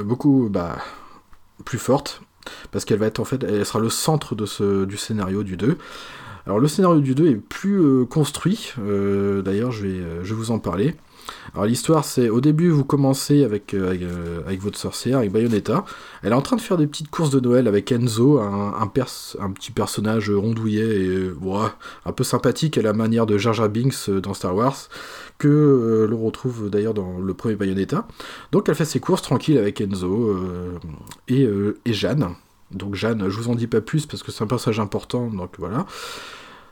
beaucoup 0.00 0.48
bah, 0.50 0.78
plus 1.64 1.78
forte, 1.78 2.22
parce 2.70 2.84
qu'elle 2.84 2.98
va 2.98 3.06
être 3.06 3.20
en 3.20 3.24
fait, 3.24 3.42
elle 3.44 3.64
sera 3.64 3.78
le 3.78 3.90
centre 3.90 4.34
de 4.34 4.46
ce, 4.46 4.84
du 4.84 4.96
scénario 4.96 5.42
du 5.42 5.56
2. 5.56 5.78
Alors 6.46 6.58
le 6.58 6.66
scénario 6.66 7.00
du 7.00 7.14
2 7.14 7.28
est 7.28 7.36
plus 7.36 8.04
construit, 8.06 8.74
d'ailleurs 8.76 9.70
je 9.70 9.86
vais, 9.86 10.24
je 10.24 10.34
vais 10.34 10.34
vous 10.34 10.50
en 10.50 10.58
parler. 10.58 10.96
Alors 11.54 11.66
l'histoire, 11.66 12.04
c'est 12.04 12.28
au 12.28 12.40
début, 12.40 12.70
vous 12.70 12.84
commencez 12.84 13.44
avec, 13.44 13.74
euh, 13.74 13.96
euh, 14.00 14.40
avec, 14.46 14.60
votre 14.60 14.78
sorcière, 14.78 15.18
avec 15.18 15.32
Bayonetta. 15.32 15.84
Elle 16.22 16.32
est 16.32 16.34
en 16.34 16.42
train 16.42 16.56
de 16.56 16.60
faire 16.60 16.76
des 16.76 16.86
petites 16.86 17.10
courses 17.10 17.30
de 17.30 17.40
Noël 17.40 17.68
avec 17.68 17.92
Enzo, 17.92 18.38
un, 18.38 18.86
petit 18.88 19.70
personnage 19.70 20.30
rondouillet 20.30 21.06
et 21.06 21.30
un 22.06 22.12
peu 22.12 22.24
sympathique 22.24 22.78
à 22.78 22.82
la 22.82 22.92
manière 22.92 23.26
de 23.26 23.38
Jar 23.38 23.52
Jar 23.52 23.68
Binks 23.68 24.08
euh, 24.08 24.20
dans 24.20 24.34
Star 24.34 24.54
Wars, 24.54 24.88
que 25.38 26.06
l'on 26.08 26.18
retrouve 26.18 26.70
d'ailleurs 26.70 26.94
dans 26.94 27.18
le 27.18 27.34
premier 27.34 27.56
Bayonetta. 27.56 28.06
Donc 28.52 28.68
elle 28.68 28.74
fait 28.74 28.84
ses 28.84 29.00
courses 29.00 29.22
tranquilles 29.22 29.58
avec 29.58 29.80
Enzo 29.80 30.36
et, 31.28 31.48
et 31.84 31.92
Jeanne. 31.92 32.28
Donc 32.70 32.94
Jeanne, 32.94 33.28
je 33.28 33.36
vous 33.38 33.48
en 33.48 33.54
dis 33.54 33.66
pas 33.66 33.80
plus 33.80 34.06
parce 34.06 34.22
que 34.22 34.30
c'est 34.30 34.44
un 34.44 34.46
personnage 34.46 34.78
important, 34.78 35.28
donc 35.28 35.54
voilà. 35.58 35.86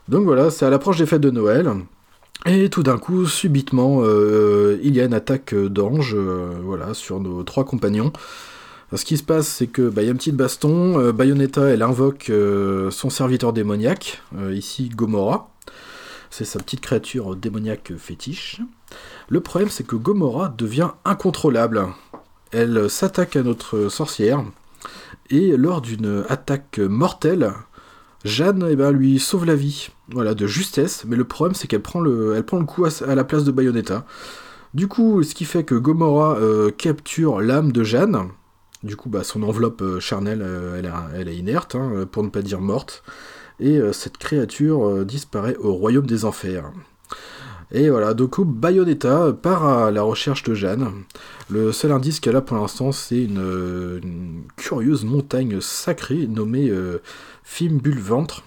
Donc 0.07 0.23
voilà, 0.23 0.49
c'est 0.49 0.65
à 0.65 0.69
l'approche 0.69 0.97
des 0.97 1.05
fêtes 1.05 1.21
de 1.21 1.31
Noël. 1.31 1.71
Et 2.47 2.69
tout 2.69 2.81
d'un 2.81 2.97
coup, 2.97 3.27
subitement, 3.27 3.99
euh, 4.01 4.79
il 4.81 4.95
y 4.95 5.01
a 5.01 5.05
une 5.05 5.13
attaque 5.13 5.53
d'ange, 5.53 6.15
euh, 6.15 6.55
voilà, 6.63 6.95
sur 6.95 7.19
nos 7.19 7.43
trois 7.43 7.65
compagnons. 7.65 8.11
Ce 8.93 9.05
qui 9.05 9.17
se 9.17 9.23
passe, 9.23 9.47
c'est 9.47 9.67
que 9.67 9.89
bah, 9.89 10.01
y 10.01 10.07
a 10.07 10.11
une 10.11 10.17
petite 10.17 10.35
baston. 10.35 10.99
Euh, 10.99 11.11
Bayonetta, 11.11 11.65
elle 11.65 11.83
invoque 11.83 12.31
son 12.89 13.09
serviteur 13.09 13.53
démoniaque, 13.53 14.21
ici 14.51 14.89
Gomorra. 14.89 15.49
C'est 16.31 16.45
sa 16.45 16.59
petite 16.59 16.81
créature 16.81 17.35
démoniaque 17.35 17.93
fétiche. 17.97 18.61
Le 19.29 19.39
problème, 19.39 19.69
c'est 19.69 19.85
que 19.85 19.95
Gomorra 19.95 20.49
devient 20.49 20.89
incontrôlable. 21.05 21.87
Elle 22.51 22.89
s'attaque 22.89 23.35
à 23.35 23.43
notre 23.43 23.87
sorcière, 23.89 24.43
et 25.29 25.55
lors 25.55 25.81
d'une 25.81 26.25
attaque 26.27 26.79
mortelle, 26.79 27.53
Jeanne 28.25 28.67
eh 28.69 28.75
ben, 28.75 28.91
lui 28.91 29.19
sauve 29.19 29.45
la 29.45 29.55
vie, 29.55 29.89
voilà, 30.13 30.33
de 30.33 30.47
justesse, 30.47 31.03
mais 31.07 31.15
le 31.15 31.23
problème 31.23 31.55
c'est 31.55 31.67
qu'elle 31.67 31.81
prend 31.81 31.99
le, 31.99 32.41
coup 32.65 32.85
à, 32.85 33.15
la 33.15 33.23
place 33.23 33.43
de 33.43 33.51
Bayonetta. 33.51 34.05
Du 34.73 34.87
coup, 34.87 35.21
ce 35.23 35.35
qui 35.35 35.43
fait 35.43 35.65
que 35.65 35.75
Gomorra 35.75 36.37
euh, 36.37 36.71
capture 36.71 37.41
l'âme 37.41 37.73
de 37.73 37.83
Jeanne. 37.83 38.29
Du 38.83 38.95
coup, 38.95 39.09
bah, 39.09 39.23
son 39.23 39.43
enveloppe 39.43 39.81
euh, 39.81 39.99
charnelle, 39.99 40.41
euh, 40.41 40.81
elle, 41.13 41.27
est, 41.27 41.35
inerte, 41.35 41.75
hein, 41.75 42.07
pour 42.09 42.23
ne 42.23 42.29
pas 42.29 42.41
dire 42.41 42.61
morte. 42.61 43.03
Et 43.59 43.79
cette 43.93 44.17
créature 44.17 45.05
disparaît 45.05 45.55
au 45.57 45.73
royaume 45.73 46.07
des 46.07 46.25
enfers. 46.25 46.71
Et 47.71 47.91
voilà, 47.91 48.15
coup, 48.15 48.43
Bayonetta 48.43 49.33
part 49.33 49.65
à 49.65 49.91
la 49.91 50.01
recherche 50.01 50.41
de 50.41 50.55
Jeanne. 50.55 51.03
Le 51.47 51.71
seul 51.71 51.91
indice 51.91 52.19
qu'elle 52.19 52.35
a 52.35 52.41
pour 52.41 52.57
l'instant, 52.57 52.91
c'est 52.91 53.21
une, 53.21 54.41
curieuse 54.55 55.05
montagne 55.05 55.61
sacrée 55.61 56.25
nommée 56.25 56.73
Fimbulventre, 57.43 58.43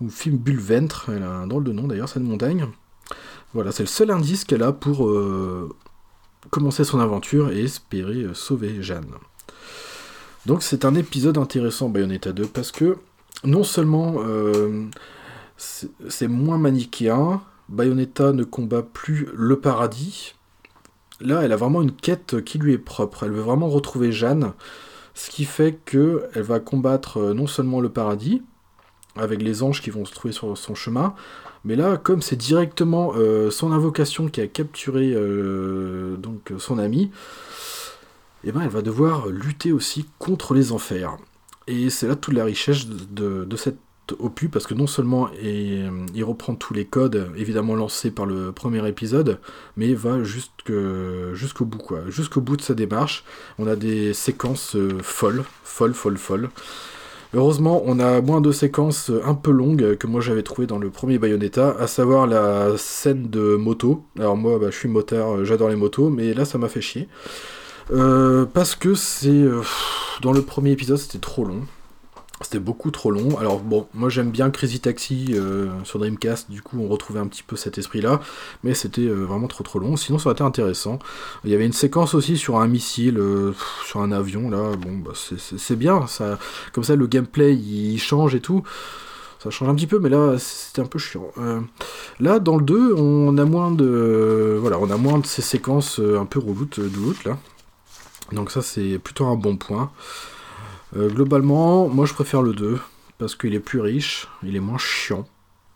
ou 0.00 0.08
Fimbulventre, 0.08 1.10
elle 1.14 1.22
a 1.22 1.30
un 1.30 1.46
drôle 1.46 1.64
de 1.64 1.72
nom 1.72 1.86
d'ailleurs, 1.86 2.08
cette 2.08 2.22
montagne. 2.22 2.66
Voilà, 3.52 3.70
c'est 3.70 3.84
le 3.84 3.88
seul 3.88 4.10
indice 4.10 4.44
qu'elle 4.44 4.64
a 4.64 4.72
pour 4.72 5.06
euh, 5.06 5.68
commencer 6.50 6.82
son 6.82 6.98
aventure 6.98 7.52
et 7.52 7.62
espérer 7.62 8.24
euh, 8.24 8.34
sauver 8.34 8.82
Jeanne. 8.82 9.12
Donc 10.46 10.62
c'est 10.62 10.84
un 10.84 10.94
épisode 10.94 11.38
intéressant 11.38 11.88
Bayonetta 11.88 12.32
2 12.32 12.46
parce 12.46 12.72
que 12.72 12.96
non 13.44 13.62
seulement 13.62 14.16
euh, 14.18 14.86
c'est 15.56 16.28
moins 16.28 16.58
manichéen, 16.58 17.42
Bayonetta 17.68 18.32
ne 18.32 18.42
combat 18.42 18.82
plus 18.82 19.28
le 19.34 19.60
paradis, 19.60 20.34
là 21.20 21.42
elle 21.42 21.52
a 21.52 21.56
vraiment 21.56 21.80
une 21.80 21.92
quête 21.92 22.42
qui 22.44 22.58
lui 22.58 22.72
est 22.72 22.78
propre, 22.78 23.22
elle 23.22 23.30
veut 23.30 23.40
vraiment 23.40 23.68
retrouver 23.68 24.10
Jeanne, 24.10 24.52
ce 25.14 25.30
qui 25.30 25.44
fait 25.44 25.78
qu'elle 25.84 26.28
va 26.42 26.58
combattre 26.58 27.32
non 27.32 27.46
seulement 27.46 27.80
le 27.80 27.88
paradis, 27.88 28.42
avec 29.16 29.42
les 29.42 29.62
anges 29.62 29.80
qui 29.80 29.90
vont 29.90 30.04
se 30.04 30.12
trouver 30.12 30.32
sur 30.32 30.56
son 30.56 30.74
chemin, 30.74 31.14
mais 31.64 31.76
là, 31.76 31.96
comme 31.96 32.22
c'est 32.22 32.36
directement 32.36 33.12
euh, 33.16 33.50
son 33.50 33.72
invocation 33.72 34.28
qui 34.28 34.40
a 34.40 34.46
capturé 34.46 35.12
euh, 35.14 36.16
donc 36.16 36.52
son 36.58 36.78
ami, 36.78 37.10
eh 38.44 38.52
ben, 38.52 38.60
elle 38.62 38.68
va 38.68 38.82
devoir 38.82 39.28
lutter 39.28 39.72
aussi 39.72 40.06
contre 40.18 40.54
les 40.54 40.72
enfers. 40.72 41.16
Et 41.66 41.88
c'est 41.88 42.06
là 42.06 42.16
toute 42.16 42.34
la 42.34 42.44
richesse 42.44 42.86
de, 42.86 43.44
de 43.44 43.56
cette 43.56 43.78
opus 44.18 44.50
parce 44.50 44.66
que 44.66 44.74
non 44.74 44.86
seulement 44.86 45.30
il, 45.42 46.24
reprend 46.24 46.54
tous 46.54 46.74
les 46.74 46.84
codes 46.84 47.30
évidemment 47.36 47.74
lancés 47.74 48.10
par 48.10 48.26
le 48.26 48.52
premier 48.52 48.86
épisode, 48.88 49.38
mais 49.76 49.94
va 49.94 50.22
jusqu'au 50.22 51.64
bout 51.64 51.78
quoi, 51.78 52.00
jusqu'au 52.08 52.40
bout 52.40 52.56
de 52.56 52.62
sa 52.62 52.74
démarche. 52.74 53.24
On 53.58 53.66
a 53.66 53.76
des 53.76 54.14
séquences 54.14 54.76
euh, 54.76 54.98
folles, 55.02 55.44
folles, 55.62 55.94
folles, 55.94 56.18
folles. 56.18 56.50
Heureusement, 57.36 57.82
on 57.84 57.98
a 57.98 58.20
moins 58.20 58.40
de 58.40 58.52
séquences 58.52 59.10
un 59.24 59.34
peu 59.34 59.50
longues 59.50 59.96
que 59.96 60.06
moi 60.06 60.20
j'avais 60.20 60.44
trouvé 60.44 60.68
dans 60.68 60.78
le 60.78 60.90
premier 60.90 61.18
Bayonetta, 61.18 61.74
à 61.80 61.88
savoir 61.88 62.28
la 62.28 62.76
scène 62.76 63.28
de 63.28 63.56
moto. 63.56 64.04
Alors 64.18 64.36
moi, 64.36 64.60
bah, 64.60 64.68
je 64.70 64.76
suis 64.76 64.88
motard, 64.88 65.44
j'adore 65.44 65.68
les 65.68 65.76
motos, 65.76 66.10
mais 66.10 66.32
là 66.32 66.44
ça 66.44 66.58
m'a 66.58 66.68
fait 66.68 66.80
chier. 66.80 67.08
Euh, 67.92 68.46
parce 68.46 68.76
que 68.76 68.94
c'est... 68.94 69.30
Euh, 69.30 69.62
dans 70.22 70.32
le 70.32 70.42
premier 70.42 70.70
épisode, 70.70 70.96
c'était 70.96 71.18
trop 71.18 71.44
long. 71.44 71.62
C'était 72.40 72.58
beaucoup 72.58 72.90
trop 72.90 73.12
long. 73.12 73.38
Alors 73.38 73.60
bon, 73.60 73.86
moi 73.94 74.08
j'aime 74.08 74.30
bien 74.30 74.50
Crazy 74.50 74.80
Taxi 74.80 75.28
euh, 75.30 75.68
sur 75.84 76.00
Dreamcast, 76.00 76.50
du 76.50 76.62
coup 76.62 76.78
on 76.80 76.88
retrouvait 76.88 77.20
un 77.20 77.28
petit 77.28 77.44
peu 77.44 77.54
cet 77.54 77.78
esprit-là, 77.78 78.20
mais 78.64 78.74
c'était 78.74 79.02
euh, 79.02 79.24
vraiment 79.24 79.46
trop 79.46 79.62
trop 79.62 79.78
long. 79.78 79.96
Sinon 79.96 80.18
ça 80.18 80.26
aurait 80.26 80.34
été 80.34 80.42
intéressant. 80.42 80.98
Il 81.44 81.50
y 81.50 81.54
avait 81.54 81.64
une 81.64 81.72
séquence 81.72 82.12
aussi 82.14 82.36
sur 82.36 82.58
un 82.58 82.66
missile, 82.66 83.18
euh, 83.18 83.52
sur 83.86 84.00
un 84.00 84.10
avion 84.10 84.50
là. 84.50 84.72
Bon, 84.76 84.98
bah, 84.98 85.12
c'est 85.14 85.76
bien. 85.76 86.08
Ça, 86.08 86.38
comme 86.72 86.82
ça 86.82 86.96
le 86.96 87.06
gameplay 87.06 87.54
il 87.54 87.98
change 87.98 88.34
et 88.34 88.40
tout. 88.40 88.64
Ça 89.38 89.50
change 89.50 89.68
un 89.68 89.74
petit 89.74 89.86
peu, 89.86 90.00
mais 90.00 90.08
là 90.08 90.36
c'était 90.38 90.82
un 90.82 90.86
peu 90.86 90.98
chiant. 90.98 91.30
là 92.18 92.40
dans 92.40 92.56
le 92.56 92.64
2, 92.64 92.94
on 92.94 93.38
a 93.38 93.44
moins 93.44 93.70
de, 93.70 94.58
voilà, 94.60 94.78
on 94.80 94.90
a 94.90 94.96
moins 94.96 95.18
de 95.18 95.26
ces 95.26 95.42
séquences 95.42 96.00
un 96.00 96.24
peu 96.24 96.40
reloutes, 96.40 96.80
de 96.80 97.28
là. 97.28 97.38
Donc 98.32 98.50
ça 98.50 98.60
c'est 98.60 98.98
plutôt 98.98 99.26
un 99.26 99.36
bon 99.36 99.56
point. 99.56 99.92
Euh, 100.96 101.08
globalement, 101.08 101.88
moi 101.88 102.06
je 102.06 102.14
préfère 102.14 102.42
le 102.42 102.52
2 102.52 102.78
parce 103.18 103.34
qu'il 103.34 103.54
est 103.54 103.60
plus 103.60 103.80
riche, 103.80 104.28
il 104.42 104.56
est 104.56 104.60
moins 104.60 104.78
chiant. 104.78 105.26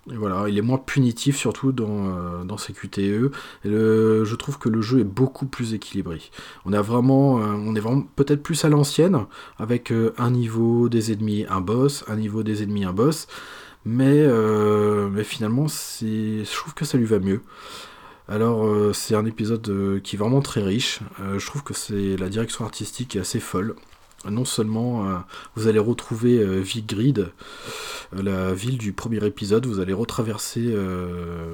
Voilà, 0.06 0.48
il 0.48 0.56
est 0.56 0.62
moins 0.62 0.78
punitif 0.78 1.36
surtout 1.36 1.70
dans, 1.70 2.16
euh, 2.16 2.56
ses 2.56 2.72
QTE. 2.72 3.30
Je 3.64 4.34
trouve 4.36 4.58
que 4.58 4.70
le 4.70 4.80
jeu 4.80 5.00
est 5.00 5.04
beaucoup 5.04 5.44
plus 5.44 5.74
équilibré. 5.74 6.22
On, 6.64 6.72
a 6.72 6.80
vraiment, 6.80 7.40
euh, 7.40 7.44
on 7.52 7.74
est 7.74 7.80
vraiment 7.80 8.06
peut-être 8.16 8.42
plus 8.42 8.64
à 8.64 8.70
l'ancienne, 8.70 9.26
avec 9.58 9.92
un 10.16 10.30
niveau 10.30 10.88
des 10.88 11.12
ennemis, 11.12 11.44
un 11.50 11.60
boss, 11.60 12.04
un 12.08 12.16
niveau 12.16 12.42
des 12.42 12.62
ennemis, 12.62 12.84
un 12.84 12.94
boss. 12.94 13.26
Mais, 13.84 14.26
mais 15.10 15.24
finalement, 15.24 15.66
je 15.68 16.56
trouve 16.56 16.74
que 16.74 16.84
ça 16.84 16.96
lui 16.96 17.04
va 17.04 17.18
mieux. 17.18 17.42
Alors, 18.28 18.66
c'est 18.94 19.14
un 19.14 19.26
épisode 19.26 20.00
qui 20.02 20.16
est 20.16 20.18
vraiment 20.18 20.40
très 20.40 20.62
riche. 20.62 21.00
je 21.36 21.46
trouve 21.46 21.62
que 21.62 21.74
c'est 21.74 22.16
la 22.16 22.28
direction 22.28 22.64
artistique 22.64 23.16
est 23.16 23.20
assez 23.20 23.40
folle 23.40 23.74
non 24.30 24.44
seulement 24.44 25.06
euh, 25.06 25.16
vous 25.54 25.68
allez 25.68 25.78
retrouver 25.78 26.38
euh, 26.38 26.60
Vigrid, 26.60 27.30
euh, 28.16 28.22
la 28.22 28.54
ville 28.54 28.78
du 28.78 28.92
premier 28.92 29.24
épisode, 29.24 29.66
vous 29.66 29.80
allez 29.80 29.92
retraverser 29.92 30.74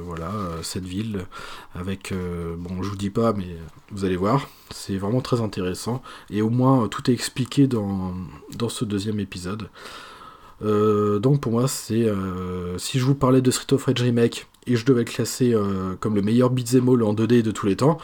voilà, 0.02 0.30
cette 0.62 0.84
ville 0.84 1.26
avec, 1.74 2.12
bon 2.58 2.82
je 2.82 2.88
vous 2.88 2.96
dis 2.96 3.10
pas 3.10 3.32
mais 3.32 3.56
vous 3.90 4.04
allez 4.04 4.16
voir, 4.16 4.48
c'est 4.70 4.96
vraiment 4.96 5.20
très 5.20 5.40
intéressant 5.40 6.02
et 6.30 6.42
au 6.42 6.50
moins 6.50 6.88
tout 6.88 7.10
est 7.10 7.14
expliqué 7.14 7.66
dans, 7.66 8.14
dans 8.56 8.68
ce 8.68 8.84
deuxième 8.84 9.18
épisode. 9.20 9.68
donc 10.60 11.40
pour 11.40 11.52
moi 11.52 11.66
c'est, 11.66 12.06
si 12.78 12.98
je 12.98 13.04
vous 13.04 13.14
parlais 13.14 13.40
de 13.40 13.50
Street 13.50 13.74
of 13.74 13.84
Rage 13.84 14.02
Remake 14.02 14.46
et 14.66 14.76
je 14.76 14.84
devais 14.84 15.00
le 15.00 15.10
classer 15.10 15.54
comme 16.00 16.14
le 16.14 16.22
meilleur 16.22 16.50
beat'em 16.50 16.88
all 16.88 17.02
en 17.02 17.14
2D 17.14 17.42
de 17.42 17.50
tous 17.50 17.66
les 17.66 17.76
temps, 17.76 17.98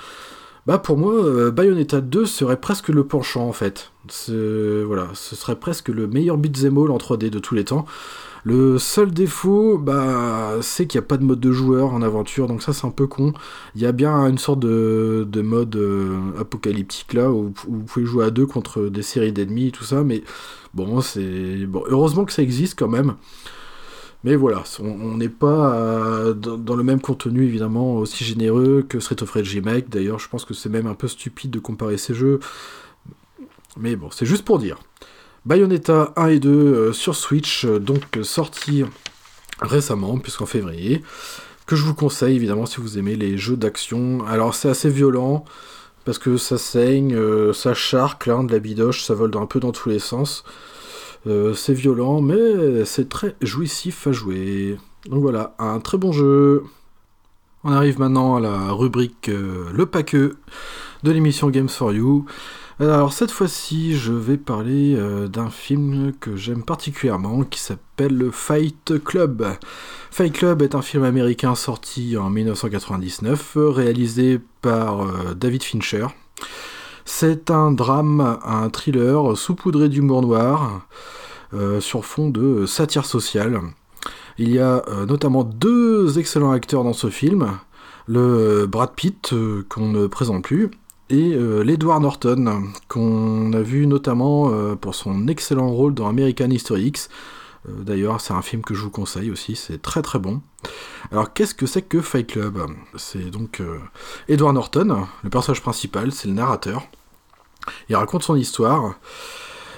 bah 0.66 0.78
pour 0.78 0.96
moi, 0.96 1.14
euh, 1.14 1.50
Bayonetta 1.50 2.00
2 2.00 2.26
serait 2.26 2.60
presque 2.60 2.88
le 2.88 3.04
penchant 3.04 3.48
en 3.48 3.52
fait. 3.52 3.92
Voilà, 4.28 5.08
ce 5.14 5.36
serait 5.36 5.56
presque 5.56 5.88
le 5.88 6.06
meilleur 6.06 6.36
beat'em 6.36 6.76
all 6.78 6.90
en 6.90 6.98
3D 6.98 7.30
de 7.30 7.38
tous 7.38 7.54
les 7.54 7.64
temps. 7.64 7.86
Le 8.42 8.78
seul 8.78 9.10
défaut, 9.10 9.76
bah, 9.76 10.56
c'est 10.62 10.86
qu'il 10.86 10.98
n'y 10.98 11.04
a 11.04 11.08
pas 11.08 11.18
de 11.18 11.24
mode 11.24 11.40
de 11.40 11.52
joueur 11.52 11.92
en 11.92 12.00
aventure, 12.00 12.46
donc 12.46 12.62
ça 12.62 12.72
c'est 12.72 12.86
un 12.86 12.90
peu 12.90 13.06
con. 13.06 13.34
Il 13.74 13.82
y 13.82 13.86
a 13.86 13.92
bien 13.92 14.26
une 14.26 14.38
sorte 14.38 14.60
de, 14.60 15.42
mode 15.42 15.76
euh, 15.76 16.18
apocalyptique 16.38 17.12
là, 17.12 17.30
où, 17.30 17.52
vous 17.68 17.82
pouvez 17.82 18.06
jouer 18.06 18.24
à 18.24 18.30
deux 18.30 18.46
contre 18.46 18.86
des 18.86 19.02
séries 19.02 19.32
d'ennemis 19.32 19.68
et 19.68 19.70
tout 19.72 19.84
ça, 19.84 20.04
mais 20.04 20.22
bon, 20.72 21.00
c'est. 21.00 21.66
Bon, 21.66 21.82
heureusement 21.88 22.24
que 22.24 22.32
ça 22.32 22.42
existe 22.42 22.78
quand 22.78 22.88
même. 22.88 23.14
Mais 24.22 24.37
voilà, 24.37 24.64
on 24.80 25.16
n'est 25.16 25.30
pas 25.30 25.74
euh, 25.74 26.35
dans, 26.35 26.76
le 26.76 26.83
même 26.83 27.00
contenu 27.00 27.44
évidemment 27.44 27.96
aussi 27.96 28.22
généreux 28.22 28.85
que 28.87 29.00
Street 29.00 29.22
of 29.22 29.30
Rage 29.30 29.54
Remake. 29.54 29.88
D'ailleurs, 29.88 30.18
je 30.18 30.28
pense 30.28 30.44
que 30.44 30.52
c'est 30.52 30.68
même 30.68 30.87
un 30.87 30.94
peu 30.94 31.09
stupide 31.09 31.50
de 31.50 31.59
comparer 31.59 31.96
ces 31.96 32.12
jeux. 32.12 32.38
Mais 33.78 33.96
bon, 33.96 34.11
c'est 34.11 34.26
juste 34.26 34.44
pour 34.44 34.59
dire. 34.59 34.78
Bayonetta 35.46 36.12
1 36.16 36.26
et 36.28 36.38
2 36.38 36.50
euh, 36.50 36.92
sur 36.92 37.14
Switch, 37.16 37.64
euh, 37.64 37.78
donc 37.78 38.18
sorti 38.22 38.85
récemment, 39.62 40.18
puisqu'en 40.18 40.44
février, 40.44 41.02
que 41.66 41.74
je 41.74 41.85
vous 41.85 41.94
conseille 41.94 42.37
évidemment 42.37 42.66
si 42.66 42.78
vous 42.78 42.98
aimez 42.98 43.16
les 43.16 43.38
jeux 43.38 43.56
d'action. 43.56 44.22
Alors 44.26 44.54
c'est 44.54 44.68
assez 44.68 44.90
violent, 44.90 45.46
parce 46.04 46.18
que 46.18 46.37
ça 46.37 46.59
saigne, 46.59 47.16
ça 47.54 47.72
charque, 47.72 48.26
là, 48.26 48.42
de 48.42 48.52
la 48.52 48.59
bidoche, 48.59 49.02
ça 49.02 49.14
vole 49.14 49.35
un 49.38 49.46
peu 49.46 49.61
dans 49.61 49.72
tous 49.72 49.88
les 49.88 49.98
sens. 49.98 50.44
Euh, 51.26 51.54
c'est 51.54 51.74
violent, 51.74 52.20
mais 52.20 52.85
c'est 52.85 53.09
très 53.09 53.37
jouissif 53.42 54.06
à 54.06 54.12
jouer. 54.12 54.78
Donc 55.06 55.20
voilà, 55.20 55.54
un 55.59 55.80
très 55.80 55.98
bon 55.98 56.12
jeu. 56.12 56.64
On 57.62 57.72
arrive 57.72 57.98
maintenant 57.98 58.37
à 58.37 58.40
la 58.40 58.72
rubrique 58.72 59.28
euh, 59.28 59.70
Le 59.72 59.85
Paqueux 59.85 60.38
de 61.02 61.11
l'émission 61.11 61.50
Games 61.50 61.68
for 61.68 61.92
You. 61.92 62.24
Alors 62.78 63.12
cette 63.12 63.30
fois-ci, 63.30 63.98
je 63.98 64.14
vais 64.14 64.38
parler 64.38 64.94
euh, 64.96 65.28
d'un 65.28 65.50
film 65.50 66.14
que 66.18 66.37
j'aime 66.37 66.62
particulièrement 66.62 67.42
qui 67.42 67.61
s'appelle 67.61 68.30
Fight 68.33 69.04
Club. 69.04 69.46
Fight 70.11 70.33
Club 70.33 70.62
est 70.62 70.74
un 70.74 70.80
film 70.80 71.04
américain 71.04 71.54
sorti 71.54 72.16
en 72.16 72.30
1999, 72.30 73.59
réalisé 73.59 74.40
par 74.62 75.35
David 75.35 75.62
Fincher. 75.62 76.06
C'est 77.04 77.50
un 77.50 77.72
drame, 77.72 78.38
un 78.44 78.68
thriller 78.70 79.36
saupoudré 79.36 79.88
d'humour 79.88 80.22
noir 80.22 80.86
euh, 81.54 81.80
sur 81.80 82.04
fond 82.04 82.30
de 82.30 82.66
satire 82.66 83.04
sociale. 83.04 83.60
Il 84.38 84.50
y 84.50 84.58
a 84.58 84.82
notamment 85.06 85.44
deux 85.44 86.18
excellents 86.18 86.52
acteurs 86.52 86.82
dans 86.82 86.94
ce 86.94 87.10
film, 87.10 87.58
le 88.06 88.66
Brad 88.66 88.92
Pitt 88.96 89.34
qu'on 89.68 89.88
ne 89.88 90.06
présente 90.06 90.44
plus 90.44 90.70
et 91.10 91.34
euh, 91.34 91.62
l'Edward 91.62 92.02
Norton, 92.02 92.62
qu'on 92.88 93.52
a 93.52 93.60
vu 93.60 93.86
notamment 93.86 94.50
euh, 94.52 94.76
pour 94.76 94.94
son 94.94 95.26
excellent 95.26 95.68
rôle 95.68 95.92
dans 95.92 96.08
American 96.08 96.50
History 96.50 96.84
X. 96.84 97.08
Euh, 97.68 97.82
d'ailleurs, 97.82 98.20
c'est 98.20 98.32
un 98.32 98.42
film 98.42 98.62
que 98.62 98.74
je 98.74 98.82
vous 98.82 98.90
conseille 98.90 99.30
aussi, 99.30 99.56
c'est 99.56 99.80
très 99.80 100.02
très 100.02 100.18
bon. 100.18 100.40
Alors, 101.12 101.32
qu'est-ce 101.32 101.54
que 101.54 101.66
c'est 101.66 101.82
que 101.82 102.00
Fight 102.00 102.26
Club? 102.26 102.60
C'est 102.96 103.30
donc 103.30 103.62
Edward 104.28 104.54
Norton, 104.54 105.06
le 105.22 105.30
personnage 105.30 105.62
principal, 105.62 106.12
c'est 106.12 106.28
le 106.28 106.34
narrateur. 106.34 106.86
Il 107.88 107.96
raconte 107.96 108.22
son 108.22 108.36
histoire. 108.36 108.94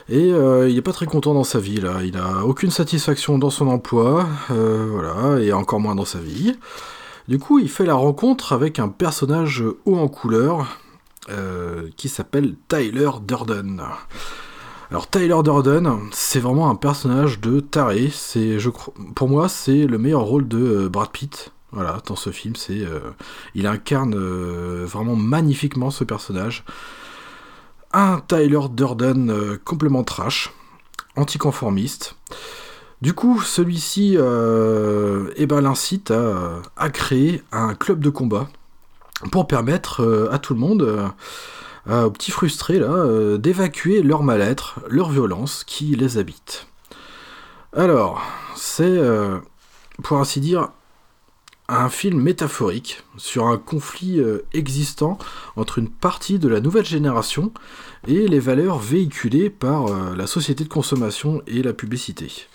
Et 0.08 0.28
il 0.28 0.74
n'est 0.74 0.82
pas 0.82 0.92
très 0.92 1.06
content 1.06 1.32
dans 1.32 1.44
sa 1.44 1.60
vie 1.60 1.80
il 2.04 2.16
a 2.16 2.44
aucune 2.44 2.72
satisfaction 2.72 3.38
dans 3.38 3.50
son 3.50 3.68
emploi, 3.68 4.26
voilà, 4.48 5.38
et 5.40 5.52
encore 5.52 5.78
moins 5.78 5.94
dans 5.94 6.04
sa 6.04 6.18
vie. 6.18 6.56
Du 7.28 7.38
coup, 7.38 7.60
il 7.60 7.68
fait 7.68 7.86
la 7.86 7.94
rencontre 7.94 8.52
avec 8.52 8.80
un 8.80 8.88
personnage 8.88 9.62
haut 9.84 9.96
en 9.96 10.08
couleur, 10.08 10.66
euh, 11.30 11.88
qui 11.96 12.08
s'appelle 12.08 12.56
Tyler 12.66 13.10
Durden. 13.22 13.84
Alors 14.92 15.09
Tyler 15.09 15.38
Durden, 15.42 16.00
c'est 16.11 16.38
vraiment 16.38 16.68
un 16.68 16.74
personnage 16.74 17.40
de 17.40 17.61
taré. 17.61 18.12
Pour 19.14 19.31
moi, 19.31 19.48
c'est 19.48 19.87
le 19.87 19.96
meilleur 19.96 20.20
rôle 20.20 20.46
de 20.46 20.59
euh, 20.59 20.88
Brad 20.90 21.09
Pitt. 21.09 21.50
Voilà, 21.70 22.02
dans 22.05 22.14
ce 22.14 22.28
film, 22.28 22.52
euh, 22.68 23.00
il 23.55 23.66
incarne 23.66 24.14
vraiment 24.14 25.16
magnifiquement 25.16 25.90
ce 25.90 26.05
personnage. 26.05 26.66
Un 27.94 28.20
Tyler 28.28 28.61
Durden 28.70 29.57
complètement 29.64 30.05
trash, 30.05 30.52
anticonformiste. 31.16 32.16
Du 33.00 33.14
coup, 33.14 33.40
celui-ci 33.40 34.18
eh 34.18 35.46
ben, 35.46 35.61
l'incite 35.62 36.11
à, 36.11 36.90
créer 36.90 37.42
un 37.50 37.74
club 37.74 38.00
de 38.00 38.11
combat 38.11 38.46
pour 39.31 39.46
permettre 39.46 40.02
euh, 40.02 40.28
à 40.31 40.38
tout 40.38 40.52
le 40.52 40.61
monde, 40.61 41.11
euh, 41.88 42.04
aux 42.04 42.10
petits 42.10 42.30
frustrés 42.30 42.78
là, 42.78 42.90
euh, 42.90 43.38
d'évacuer 43.38 44.02
leur 44.02 44.22
mal-être, 44.22 44.80
leur 44.88 45.10
violence 45.10 45.64
qui 45.64 45.96
les 45.96 46.18
habite. 46.18 46.66
Alors, 47.74 48.20
c'est, 48.54 49.00
pour 50.02 50.18
ainsi 50.18 50.40
dire, 50.40 50.68
un 51.68 51.88
film 51.88 52.20
métaphorique 52.20 53.02
sur 53.16 53.46
un 53.46 53.56
conflit 53.56 54.20
existant 54.52 55.16
entre 55.56 55.78
une 55.78 55.88
partie 55.88 56.38
de 56.38 56.48
la 56.48 56.60
nouvelle 56.60 56.84
génération 56.84 57.50
et 58.06 58.28
les 58.28 58.40
valeurs 58.40 58.78
véhiculées 58.78 59.48
par 59.48 59.86
la 60.14 60.26
société 60.26 60.64
de 60.64 60.68
consommation 60.68 61.40
et 61.46 61.62
la 61.62 61.72
publicité. 61.72 62.46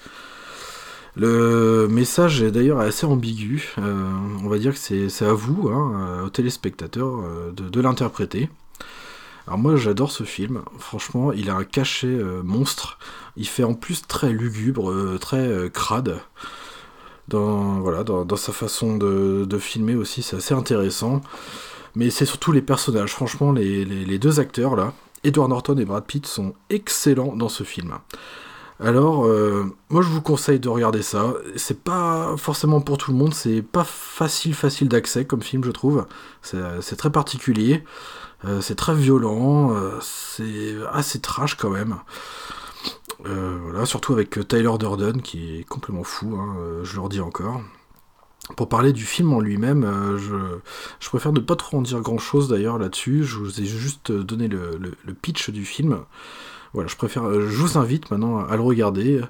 Le 1.19 1.87
message 1.87 2.43
est 2.43 2.51
d'ailleurs 2.51 2.79
assez 2.79 3.07
ambigu. 3.07 3.73
Euh, 3.79 4.07
on 4.43 4.49
va 4.49 4.59
dire 4.59 4.73
que 4.73 5.09
c'est 5.09 5.25
à 5.25 5.33
vous, 5.33 5.69
hein, 5.69 5.93
euh, 5.95 6.25
aux 6.25 6.29
téléspectateurs, 6.29 7.21
euh, 7.23 7.51
de, 7.51 7.81
l'interpréter. 7.81 8.49
Alors 9.47 9.59
moi 9.59 9.77
j'adore 9.77 10.11
ce 10.11 10.23
film, 10.23 10.61
franchement 10.77 11.31
il 11.31 11.49
a 11.49 11.55
un 11.55 11.63
cachet 11.63 12.19
monstre, 12.43 12.99
il 13.37 13.47
fait 13.47 13.63
en 13.63 13.73
plus 13.73 14.05
très 14.05 14.29
lugubre, 14.29 15.17
très 15.19 15.69
crade. 15.73 16.19
Dans, 17.29 17.81
voilà, 17.81 18.05
dans, 18.05 18.35
sa 18.37 18.53
façon 18.53 18.95
de, 18.97 19.57
filmer 19.57 19.95
aussi, 19.95 20.21
c'est 20.21 20.37
assez 20.37 20.53
intéressant. 20.53 21.21
Mais 21.95 22.09
c'est 22.09 22.25
surtout 22.25 22.51
les 22.51 22.61
personnages, 22.61 23.11
franchement 23.11 23.51
les, 23.51 24.19
deux 24.19 24.39
acteurs 24.39 24.75
là, 24.75 24.93
Edward 25.23 25.49
Norton 25.49 25.77
et 25.77 25.85
Brad 25.85 26.05
Pitt 26.05 26.25
sont 26.25 26.53
excellents 26.69 27.35
dans 27.35 27.49
ce 27.49 27.63
film. 27.63 27.97
Alors, 28.79 29.25
euh, 29.25 29.65
moi 29.89 30.03
je 30.03 30.07
vous 30.09 30.21
conseille 30.21 30.59
de 30.59 30.69
regarder 30.69 31.01
ça. 31.01 31.33
C'est 31.55 31.83
pas 31.83 32.35
forcément 32.37 32.79
pour 32.81 32.97
tout 32.99 33.11
le 33.11 33.17
monde, 33.17 33.33
c'est 33.33 33.63
pas 33.63 33.83
facile, 33.83 34.53
facile 34.53 34.87
d'accès 34.87 35.25
comme 35.25 35.41
film, 35.41 35.63
je 35.63 35.71
trouve. 35.71 36.05
C'est 36.43 36.95
très 36.95 37.11
particulier, 37.11 37.83
euh, 38.45 38.61
c'est 38.61 38.75
très 38.75 38.95
violent, 38.95 39.73
euh, 39.73 39.97
c'est 40.01 40.75
assez 40.91 41.19
trash 41.19 41.55
quand 41.55 41.69
même. 41.69 41.97
voilà, 43.23 43.85
surtout 43.85 44.13
avec 44.13 44.47
Tyler 44.47 44.71
Durden 44.79 45.21
qui 45.21 45.59
est 45.59 45.63
complètement 45.63 46.03
fou, 46.03 46.35
hein, 46.35 46.55
je 46.83 46.95
le 46.95 47.01
redis 47.01 47.21
encore. 47.21 47.61
Pour 48.55 48.69
parler 48.69 48.93
du 48.93 49.05
film 49.05 49.33
en 49.33 49.41
lui-même, 49.41 49.83
je, 50.17 51.07
préfère 51.09 51.33
ne 51.33 51.39
pas 51.39 51.57
trop 51.57 51.79
en 51.79 51.81
dire 51.81 51.99
grand 51.99 52.17
chose 52.17 52.47
d'ailleurs 52.47 52.77
là-dessus. 52.77 53.23
Je 53.23 53.37
vous 53.37 53.59
ai 53.59 53.65
juste 53.65 54.11
donné 54.11 54.47
le 54.47 55.13
pitch 55.21 55.49
du 55.49 55.65
film. 55.65 56.05
Voilà, 56.73 56.87
je 56.87 56.95
préfère. 56.95 57.23
Euh, 57.25 57.47
je 57.49 57.57
vous 57.57 57.77
invite 57.77 58.11
maintenant 58.11 58.45
à 58.45 58.55
le 58.55 58.61
regarder. 58.61 59.21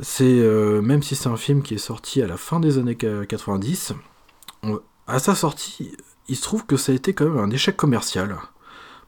C'est 0.00 0.24
euh, 0.24 0.80
même 0.82 1.02
si 1.02 1.16
c'est 1.16 1.28
un 1.28 1.36
film 1.36 1.62
qui 1.62 1.74
est 1.74 1.78
sorti 1.78 2.22
à 2.22 2.26
la 2.26 2.36
fin 2.36 2.60
des 2.60 2.78
années 2.78 2.96
90, 2.96 3.94
à 5.06 5.18
sa 5.18 5.34
sortie, 5.34 5.96
il 6.28 6.36
se 6.36 6.42
trouve 6.42 6.66
que 6.66 6.76
ça 6.76 6.92
a 6.92 6.94
été 6.94 7.12
quand 7.12 7.26
même 7.26 7.38
un 7.38 7.50
échec 7.50 7.76
commercial. 7.76 8.36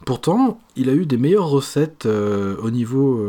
Pourtant, 0.06 0.60
il 0.76 0.88
a 0.88 0.92
eu 0.92 1.06
des 1.06 1.16
meilleures 1.16 1.48
recettes 1.48 2.06
euh, 2.06 2.56
au 2.58 2.70
niveau, 2.70 3.20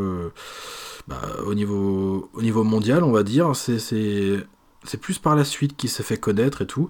bah, 1.07 1.21
au 1.45 1.55
niveau, 1.55 2.29
au 2.33 2.41
niveau 2.41 2.63
mondial, 2.63 3.03
on 3.03 3.11
va 3.11 3.23
dire. 3.23 3.55
C'est 3.55 5.01
plus 5.01 5.19
par 5.19 5.35
la 5.35 5.43
suite 5.43 5.75
qu'il 5.75 5.89
s'est 5.89 6.03
fait 6.03 6.17
connaître 6.17 6.61
et 6.61 6.67
tout. 6.67 6.89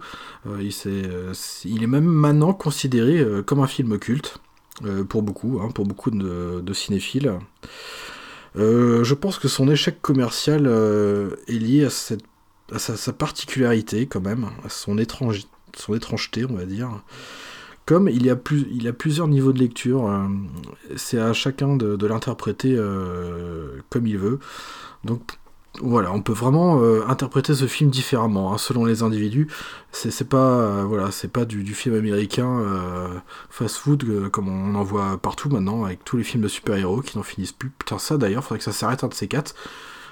il, 0.60 0.68
est, 0.68 1.10
il, 1.66 1.84
est, 1.84 1.88
même 1.88 2.06
maintenant 2.06 2.54
considéré 2.54 3.26
comme 3.46 3.62
un 3.62 3.68
film 3.68 3.98
culte. 4.00 4.40
Euh, 4.86 5.04
pour 5.04 5.24
beaucoup, 5.24 5.60
hein, 5.62 5.70
pour 5.72 5.86
beaucoup 5.86 6.10
de, 6.10 6.74
cinéphiles. 6.74 7.34
Euh, 8.56 9.04
je 9.04 9.14
pense 9.14 9.38
que 9.38 9.48
son 9.48 9.70
échec 9.70 10.02
commercial 10.02 10.68
euh, 10.68 11.36
est 11.48 11.60
lié 11.60 11.86
à, 11.86 12.80
sa, 12.80 13.14
particularité 13.14 14.08
quand 14.08 14.22
même, 14.22 14.48
à 14.64 14.70
son, 14.70 14.98
étrange, 14.98 15.42
son 15.76 15.96
étrangeté, 15.96 16.46
on 16.50 16.56
va 16.56 16.66
dire. 16.66 16.90
Comme 17.86 18.08
il 18.08 18.24
y 18.26 18.30
a, 18.30 18.36
plus, 18.36 18.68
il 18.72 18.88
a 18.88 18.94
plusieurs 18.94 19.28
niveaux 19.28 19.52
de 19.52 19.60
lecture, 19.60 20.08
c'est 20.96 21.20
à 21.20 21.34
chacun 21.34 21.76
de, 21.76 22.06
l'interpréter 22.06 22.80
comme 23.90 24.06
il 24.06 24.18
veut. 24.20 24.40
Donc 25.04 25.40
voilà, 25.82 26.12
on 26.12 26.22
peut 26.22 26.34
vraiment 26.34 26.82
euh, 26.82 27.04
interpréter 27.08 27.54
ce 27.54 27.66
film 27.66 27.90
différemment 27.90 28.54
hein, 28.54 28.58
selon 28.58 28.86
les 28.86 29.04
individus. 29.04 29.48
C'est 29.92 30.28
pas 30.28 30.60
euh, 30.60 30.84
voilà, 30.86 31.12
c'est 31.12 31.32
pas 31.32 31.46
du, 31.46 31.64
film 31.74 31.96
américain 31.96 32.60
euh, 32.60 33.08
fast-food 33.50 34.30
comme 34.30 34.50
on 34.50 34.76
en 34.76 34.84
voit 34.84 35.18
partout 35.18 35.50
maintenant 35.50 35.86
avec 35.86 36.04
tous 36.04 36.18
les 36.18 36.24
films 36.24 36.44
de 36.44 36.48
super-héros 36.48 37.02
qui 37.02 37.18
n'en 37.18 37.24
finissent 37.24 37.54
plus. 37.54 37.70
Putain 37.70 37.98
ça 37.98 38.18
d'ailleurs, 38.18 38.44
faudrait 38.44 38.58
que 38.58 38.66
ça 38.66 38.72
s'arrête 38.72 39.04
un 39.04 39.08
de 39.08 39.14
ces 39.14 39.28
quatre. 39.28 39.56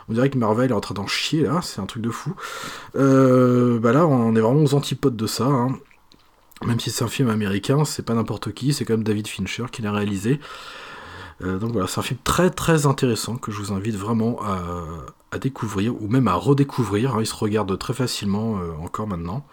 On 0.10 0.14
dirait 0.14 0.30
que 0.30 0.38
Marvel 0.38 0.72
est 0.72 0.74
en 0.74 0.80
train 0.80 0.96
d'en 0.96 1.08
chier 1.08 1.44
là, 1.44 1.62
c'est 1.62 1.82
un 1.82 1.86
truc 1.86 2.02
de 2.02 2.10
fou. 2.10 2.34
bah 2.94 3.92
là, 3.92 4.08
on 4.08 4.36
est 4.36 4.42
vraiment 4.42 4.64
aux 4.64 4.74
antipodes 4.74 5.16
de 5.16 5.28
ça. 5.28 5.46
Hein. 5.46 5.78
Même 6.66 6.80
si 6.80 6.90
c'est 6.90 7.04
un 7.04 7.10
film 7.10 7.30
américain, 7.30 7.86
c'est 7.86 8.04
pas 8.04 8.14
n'importe 8.14 8.52
qui, 8.54 8.74
c'est 8.74 8.86
quand 8.86 8.94
même 8.94 9.04
David 9.04 9.28
Fincher 9.28 9.66
qui 9.72 9.82
l'a 9.82 9.92
réalisé. 9.92 10.40
donc 11.42 11.72
voilà, 11.72 11.88
c'est 11.88 12.00
un 12.00 12.04
film 12.04 12.20
très 12.24 12.50
très 12.50 12.86
intéressant 12.86 13.36
que 13.36 13.52
je 13.52 13.60
vous 13.60 13.74
invite 13.74 13.96
vraiment 13.96 14.40
à, 14.42 15.38
découvrir 15.38 16.02
ou 16.02 16.08
même 16.08 16.28
à 16.28 16.34
redécouvrir. 16.34 17.16
Hein, 17.16 17.20
il 17.20 17.28
se 17.28 17.36
regarde 17.36 17.78
très 17.78 17.94
facilement 17.94 18.58
euh, 18.58 18.72
encore 18.82 19.08
maintenant. 19.08 19.46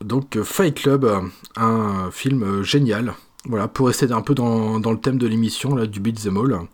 Donc 0.00 0.36
euh, 0.36 0.44
Fight 0.44 0.74
Club, 0.74 1.10
un 1.56 2.10
film 2.10 2.42
euh, 2.42 2.62
génial. 2.62 3.14
Voilà, 3.48 3.68
pour 3.68 3.86
rester 3.86 4.10
un 4.10 4.22
peu 4.22 4.34
dans, 4.34 4.78
le 4.78 4.98
thème 4.98 5.18
de 5.18 5.26
l'émission, 5.26 5.74
là, 5.76 5.86
du 5.86 6.00
Beat 6.00 6.20
Them. 6.20 6.66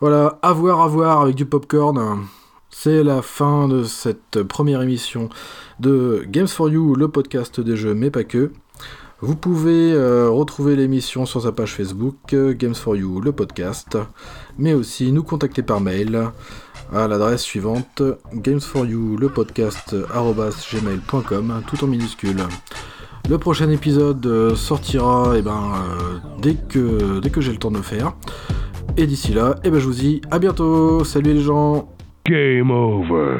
Voilà, 0.00 0.38
à 0.42 0.52
voir, 0.52 0.80
à 0.80 0.88
voir 0.88 1.20
avec 1.20 1.34
du 1.34 1.44
popcorn. 1.46 2.26
C'est 2.70 3.02
la 3.02 3.22
fin 3.22 3.68
de 3.68 3.84
cette 3.84 4.42
première 4.42 4.82
émission 4.82 5.28
de 5.78 6.24
Games 6.28 6.48
for 6.48 6.70
You, 6.70 6.94
le 6.94 7.08
podcast 7.08 7.60
des 7.60 7.76
jeux, 7.76 7.94
mais 7.94 8.10
pas 8.10 8.24
que. 8.24 8.52
Vous 9.20 9.36
pouvez 9.36 9.92
retrouver 10.28 10.76
l'émission 10.76 11.26
sur 11.26 11.42
sa 11.42 11.52
page 11.52 11.74
Facebook, 11.74 12.34
Games 12.34 12.74
for 12.74 12.96
You, 12.96 13.20
le 13.20 13.32
podcast, 13.32 13.98
mais 14.58 14.72
aussi 14.72 15.12
nous 15.12 15.22
contacter 15.22 15.62
par 15.62 15.82
mail 15.82 16.30
à 16.92 17.06
l'adresse 17.06 17.42
suivante 17.42 18.02
games 18.34 18.60
for 18.60 18.84
you 18.84 19.16
le 19.16 19.28
podcast 19.28 19.94
gmail.com 19.94 21.62
tout 21.66 21.84
en 21.84 21.86
minuscule. 21.86 22.42
Le 23.28 23.38
prochain 23.38 23.70
épisode 23.70 24.26
euh, 24.26 24.56
sortira 24.56 25.34
eh 25.36 25.42
ben, 25.42 25.52
euh, 25.52 26.18
dès 26.40 26.54
que, 26.54 27.20
dès 27.20 27.30
que 27.30 27.40
j'ai 27.40 27.52
le 27.52 27.58
temps 27.58 27.70
de 27.70 27.76
le 27.76 27.82
faire. 27.82 28.14
Et 28.96 29.06
d'ici 29.06 29.32
là, 29.32 29.54
eh 29.64 29.70
ben, 29.70 29.78
je 29.78 29.86
vous 29.86 29.94
dis 29.94 30.20
à 30.30 30.38
bientôt. 30.38 31.04
Salut 31.04 31.32
les 31.32 31.40
gens. 31.40 31.88
Game 32.26 32.70
over. 32.70 33.38